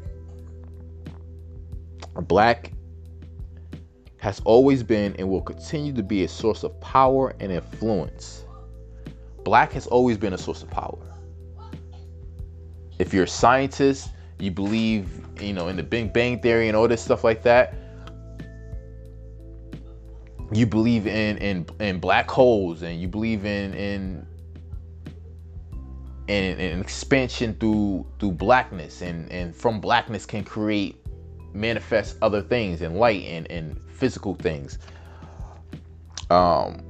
Black 2.21 2.71
has 4.17 4.41
always 4.45 4.83
been 4.83 5.15
and 5.17 5.27
will 5.27 5.41
continue 5.41 5.93
to 5.93 6.03
be 6.03 6.23
a 6.23 6.27
source 6.27 6.63
of 6.63 6.79
power 6.81 7.33
and 7.39 7.51
influence. 7.51 8.45
Black 9.43 9.71
has 9.73 9.87
always 9.87 10.17
been 10.17 10.33
a 10.33 10.37
source 10.37 10.61
of 10.61 10.69
power. 10.69 10.99
If 12.99 13.13
you're 13.13 13.23
a 13.23 13.27
scientist, 13.27 14.09
you 14.39 14.52
believe, 14.52 15.08
you 15.41 15.54
know, 15.54 15.67
in 15.67 15.75
the 15.75 15.84
Big 15.84 16.13
Bang 16.13 16.39
Theory 16.39 16.67
and 16.67 16.78
all 16.78 16.88
this 16.88 17.02
stuff 17.02 17.23
like 17.23 17.43
that. 17.43 17.75
You 20.52 20.65
believe 20.65 21.06
in 21.06 21.38
in 21.38 21.65
in 21.80 21.99
black 21.99 22.30
holes 22.30 22.82
and 22.82 22.99
you 22.99 23.08
believe 23.08 23.45
in 23.45 23.73
in 23.73 24.25
in 26.28 26.80
expansion 26.80 27.56
through 27.60 28.06
through 28.19 28.32
blackness 28.32 29.02
and 29.02 29.32
and 29.32 29.56
from 29.56 29.80
blackness 29.80 30.25
can 30.25 30.43
create 30.43 30.95
manifest 31.54 32.17
other 32.21 32.41
things 32.41 32.82
and 32.82 32.97
light 32.97 33.23
and, 33.23 33.49
and 33.52 33.80
physical 33.89 34.36
things. 34.36 34.78
Um, 36.30 36.84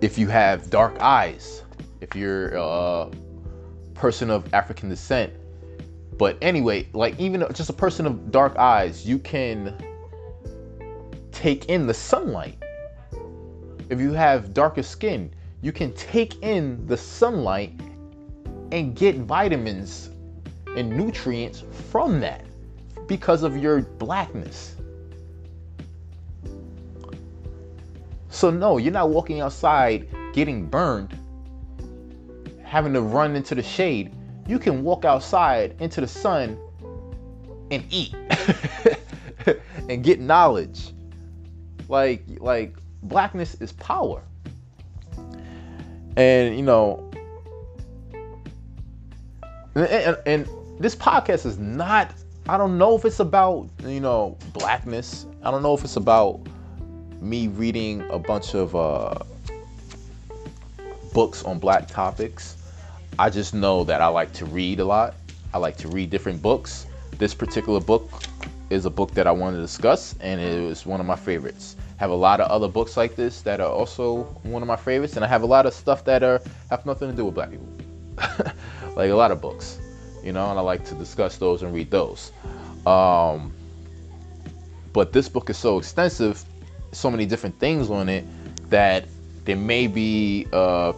if 0.00 0.18
you 0.18 0.28
have 0.28 0.70
dark 0.70 1.00
eyes, 1.00 1.62
if 2.00 2.16
you're 2.16 2.54
a 2.54 3.10
person 4.02 4.30
of 4.30 4.52
African 4.52 4.88
descent, 4.88 5.32
but 6.18 6.36
anyway, 6.42 6.88
like 6.92 7.16
even 7.20 7.46
just 7.52 7.70
a 7.70 7.72
person 7.72 8.04
of 8.04 8.32
dark 8.32 8.56
eyes, 8.56 9.06
you 9.06 9.16
can 9.16 9.72
take 11.30 11.66
in 11.66 11.86
the 11.86 11.94
sunlight. 11.94 12.60
If 13.90 14.00
you 14.00 14.12
have 14.12 14.52
darker 14.52 14.82
skin, 14.82 15.32
you 15.60 15.70
can 15.70 15.92
take 15.92 16.42
in 16.42 16.84
the 16.88 16.96
sunlight 16.96 17.80
and 18.72 18.96
get 18.96 19.18
vitamins 19.18 20.10
and 20.76 20.90
nutrients 20.90 21.62
from 21.92 22.18
that 22.22 22.44
because 23.06 23.44
of 23.44 23.56
your 23.56 23.82
blackness. 23.82 24.74
So, 28.30 28.50
no, 28.50 28.78
you're 28.78 28.92
not 28.92 29.10
walking 29.10 29.40
outside 29.40 30.08
getting 30.32 30.66
burned, 30.66 31.16
having 32.72 32.94
to 32.94 33.02
run 33.02 33.36
into 33.36 33.54
the 33.54 33.62
shade. 33.62 34.10
You 34.48 34.58
can 34.58 34.82
walk 34.82 35.04
outside 35.04 35.76
into 35.78 36.00
the 36.00 36.08
sun 36.08 36.56
and 37.70 37.84
eat 37.90 38.14
and 39.90 40.02
get 40.02 40.20
knowledge. 40.20 40.94
Like, 41.90 42.24
like 42.38 42.74
blackness 43.02 43.56
is 43.56 43.72
power. 43.72 44.22
And 46.16 46.56
you 46.56 46.62
know, 46.62 47.10
and, 49.74 49.86
and, 49.86 50.16
and 50.24 50.48
this 50.78 50.96
podcast 50.96 51.44
is 51.44 51.58
not 51.58 52.14
I 52.48 52.56
don't 52.56 52.78
know 52.78 52.96
if 52.96 53.04
it's 53.04 53.20
about, 53.20 53.68
you 53.86 54.00
know, 54.00 54.38
blackness. 54.54 55.26
I 55.42 55.50
don't 55.50 55.62
know 55.62 55.74
if 55.74 55.84
it's 55.84 55.96
about 55.96 56.40
me 57.20 57.48
reading 57.48 58.00
a 58.10 58.18
bunch 58.18 58.54
of 58.54 58.74
uh, 58.74 59.18
books 61.12 61.44
on 61.44 61.58
black 61.58 61.86
topics. 61.86 62.56
I 63.18 63.30
just 63.30 63.54
know 63.54 63.84
that 63.84 64.00
I 64.00 64.08
like 64.08 64.32
to 64.34 64.46
read 64.46 64.80
a 64.80 64.84
lot. 64.84 65.14
I 65.54 65.58
like 65.58 65.76
to 65.78 65.88
read 65.88 66.10
different 66.10 66.42
books. 66.42 66.86
This 67.18 67.34
particular 67.34 67.80
book 67.80 68.10
is 68.70 68.86
a 68.86 68.90
book 68.90 69.12
that 69.12 69.26
I 69.26 69.32
want 69.32 69.56
to 69.56 69.60
discuss, 69.60 70.14
and 70.20 70.40
it 70.40 70.66
was 70.66 70.86
one 70.86 71.00
of 71.00 71.06
my 71.06 71.16
favorites. 71.16 71.76
I 71.98 72.00
have 72.00 72.10
a 72.10 72.14
lot 72.14 72.40
of 72.40 72.50
other 72.50 72.68
books 72.68 72.96
like 72.96 73.16
this 73.16 73.42
that 73.42 73.60
are 73.60 73.70
also 73.70 74.22
one 74.42 74.62
of 74.62 74.68
my 74.68 74.76
favorites, 74.76 75.16
and 75.16 75.24
I 75.24 75.28
have 75.28 75.42
a 75.42 75.46
lot 75.46 75.66
of 75.66 75.74
stuff 75.74 76.04
that 76.04 76.22
are 76.22 76.40
have 76.70 76.86
nothing 76.86 77.10
to 77.10 77.16
do 77.16 77.26
with 77.26 77.34
black 77.34 77.50
people, 77.50 77.68
like 78.96 79.10
a 79.10 79.14
lot 79.14 79.30
of 79.30 79.40
books 79.40 79.78
you 80.22 80.32
know, 80.32 80.50
and 80.50 80.58
I 80.58 80.62
like 80.62 80.84
to 80.86 80.94
discuss 80.94 81.36
those 81.36 81.62
and 81.62 81.74
read 81.74 81.90
those. 81.90 82.32
Um, 82.86 83.52
but 84.92 85.12
this 85.12 85.28
book 85.28 85.50
is 85.50 85.56
so 85.56 85.78
extensive, 85.78 86.44
so 86.92 87.10
many 87.10 87.26
different 87.26 87.58
things 87.58 87.90
on 87.90 88.08
it 88.08 88.24
that 88.70 89.06
there 89.44 89.56
may 89.56 89.86
be 89.86 90.46
uh, 90.52 90.92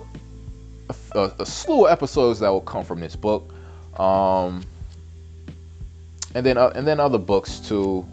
a, 1.15 1.33
a, 1.39 1.47
slew 1.47 1.87
of 1.87 1.93
episodes 1.93 2.41
that 2.41 2.49
will 2.49 2.61
come 2.61 2.85
from 2.85 3.01
this 3.01 3.17
book, 3.17 3.55
um, 3.99 4.65
and 6.35 6.45
then 6.45 6.59
uh, 6.59 6.73
and 6.75 6.87
then 6.87 7.01
other 7.01 7.19
books 7.19 7.61
too. 7.61 8.07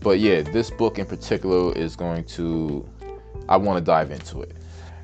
But 0.00 0.20
yeah, 0.20 0.42
this 0.42 0.70
book 0.70 0.98
in 0.98 1.06
particular 1.06 1.74
is 1.76 1.96
going 1.96 2.24
to. 2.24 2.88
I 3.48 3.56
want 3.56 3.78
to 3.78 3.84
dive 3.84 4.10
into 4.10 4.42
it. 4.42 4.52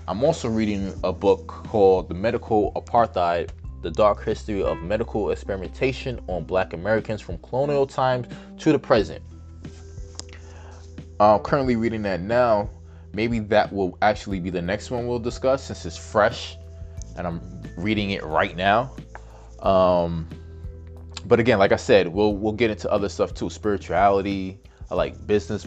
I'm 0.06 0.22
also 0.22 0.48
reading 0.48 0.92
a 1.02 1.12
book 1.12 1.46
called 1.46 2.08
The 2.08 2.14
Medical 2.14 2.72
Apartheid 2.72 3.50
the 3.84 3.90
dark 3.90 4.24
history 4.24 4.62
of 4.62 4.82
medical 4.82 5.30
experimentation 5.30 6.18
on 6.26 6.42
black 6.42 6.72
Americans 6.72 7.20
from 7.20 7.38
colonial 7.38 7.86
times 7.86 8.26
to 8.58 8.72
the 8.72 8.78
present. 8.78 9.22
I'm 11.20 11.38
currently 11.40 11.76
reading 11.76 12.02
that 12.02 12.20
now. 12.20 12.70
Maybe 13.14 13.38
that 13.38 13.72
will 13.72 13.96
actually 14.02 14.40
be 14.40 14.50
the 14.50 14.62
next 14.62 14.90
one 14.90 15.06
we'll 15.06 15.18
discuss 15.18 15.64
since 15.64 15.86
it's 15.86 15.96
fresh 15.96 16.56
and 17.16 17.26
I'm 17.26 17.40
reading 17.76 18.10
it 18.10 18.24
right 18.24 18.56
now. 18.56 18.94
Um, 19.60 20.28
but 21.26 21.40
again, 21.40 21.58
like 21.58 21.72
I 21.72 21.76
said, 21.76 22.08
we'll 22.08 22.34
we'll 22.34 22.52
get 22.52 22.70
into 22.70 22.90
other 22.90 23.08
stuff 23.08 23.34
too, 23.34 23.48
spirituality. 23.48 24.60
I 24.90 24.94
like 24.94 25.26
business 25.26 25.66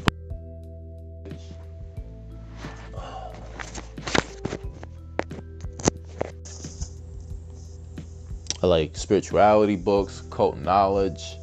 I 8.61 8.65
like 8.65 8.97
spirituality 8.97 9.75
books, 9.75 10.23
cult 10.31 10.57
knowledge, 10.57 11.37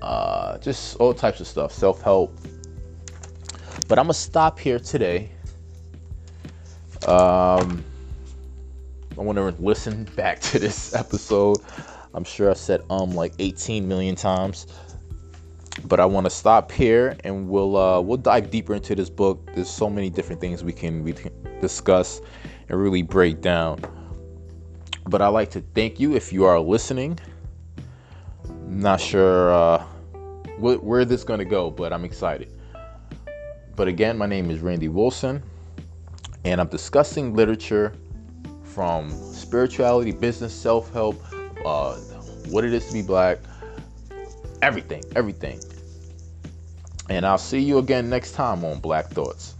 uh, 0.00 0.56
just 0.58 0.96
all 0.96 1.12
types 1.12 1.40
of 1.40 1.46
stuff, 1.46 1.72
self 1.72 2.00
help. 2.00 2.38
But 3.88 3.98
I'm 3.98 4.04
gonna 4.04 4.14
stop 4.14 4.58
here 4.58 4.78
today. 4.78 5.30
Um, 7.06 7.84
I 9.16 9.20
want 9.20 9.36
to 9.36 9.54
listen 9.62 10.04
back 10.16 10.40
to 10.40 10.58
this 10.58 10.94
episode. 11.04 11.58
I'm 12.14 12.24
sure 12.24 12.50
I 12.50 12.54
said 12.54 12.82
um 12.90 13.10
like 13.10 13.34
18 13.38 13.86
million 13.86 14.14
times, 14.14 14.66
but 15.84 16.00
I 16.00 16.06
want 16.06 16.24
to 16.26 16.30
stop 16.30 16.72
here 16.72 17.16
and 17.24 17.48
we'll 17.48 17.76
uh, 17.76 18.00
we'll 18.00 18.16
dive 18.16 18.50
deeper 18.50 18.74
into 18.74 18.94
this 18.94 19.10
book. 19.10 19.50
There's 19.54 19.68
so 19.68 19.90
many 19.90 20.10
different 20.10 20.40
things 20.40 20.64
we 20.64 20.72
can 20.72 21.02
we 21.02 21.12
can 21.12 21.32
discuss 21.60 22.20
and 22.68 22.80
really 22.80 23.02
break 23.02 23.40
down. 23.40 23.80
But 25.06 25.20
I'd 25.20 25.28
like 25.28 25.50
to 25.50 25.60
thank 25.74 26.00
you 26.00 26.14
if 26.14 26.32
you 26.32 26.44
are 26.44 26.58
listening. 26.58 27.18
Not 28.66 29.00
sure 29.00 29.52
uh, 29.52 29.78
wh- 30.58 30.82
where 30.82 31.04
this 31.04 31.20
is 31.20 31.24
going 31.24 31.38
to 31.38 31.44
go, 31.44 31.70
but 31.70 31.92
I'm 31.92 32.04
excited. 32.04 32.53
But 33.76 33.88
again, 33.88 34.16
my 34.16 34.26
name 34.26 34.50
is 34.50 34.60
Randy 34.60 34.88
Wilson, 34.88 35.42
and 36.44 36.60
I'm 36.60 36.68
discussing 36.68 37.34
literature 37.34 37.92
from 38.62 39.10
spirituality, 39.10 40.12
business, 40.12 40.54
self 40.54 40.92
help, 40.92 41.20
uh, 41.64 41.94
what 42.48 42.64
it 42.64 42.72
is 42.72 42.86
to 42.86 42.92
be 42.92 43.02
black, 43.02 43.38
everything, 44.62 45.02
everything. 45.16 45.60
And 47.08 47.26
I'll 47.26 47.38
see 47.38 47.60
you 47.60 47.78
again 47.78 48.08
next 48.08 48.32
time 48.32 48.64
on 48.64 48.80
Black 48.80 49.08
Thoughts. 49.08 49.54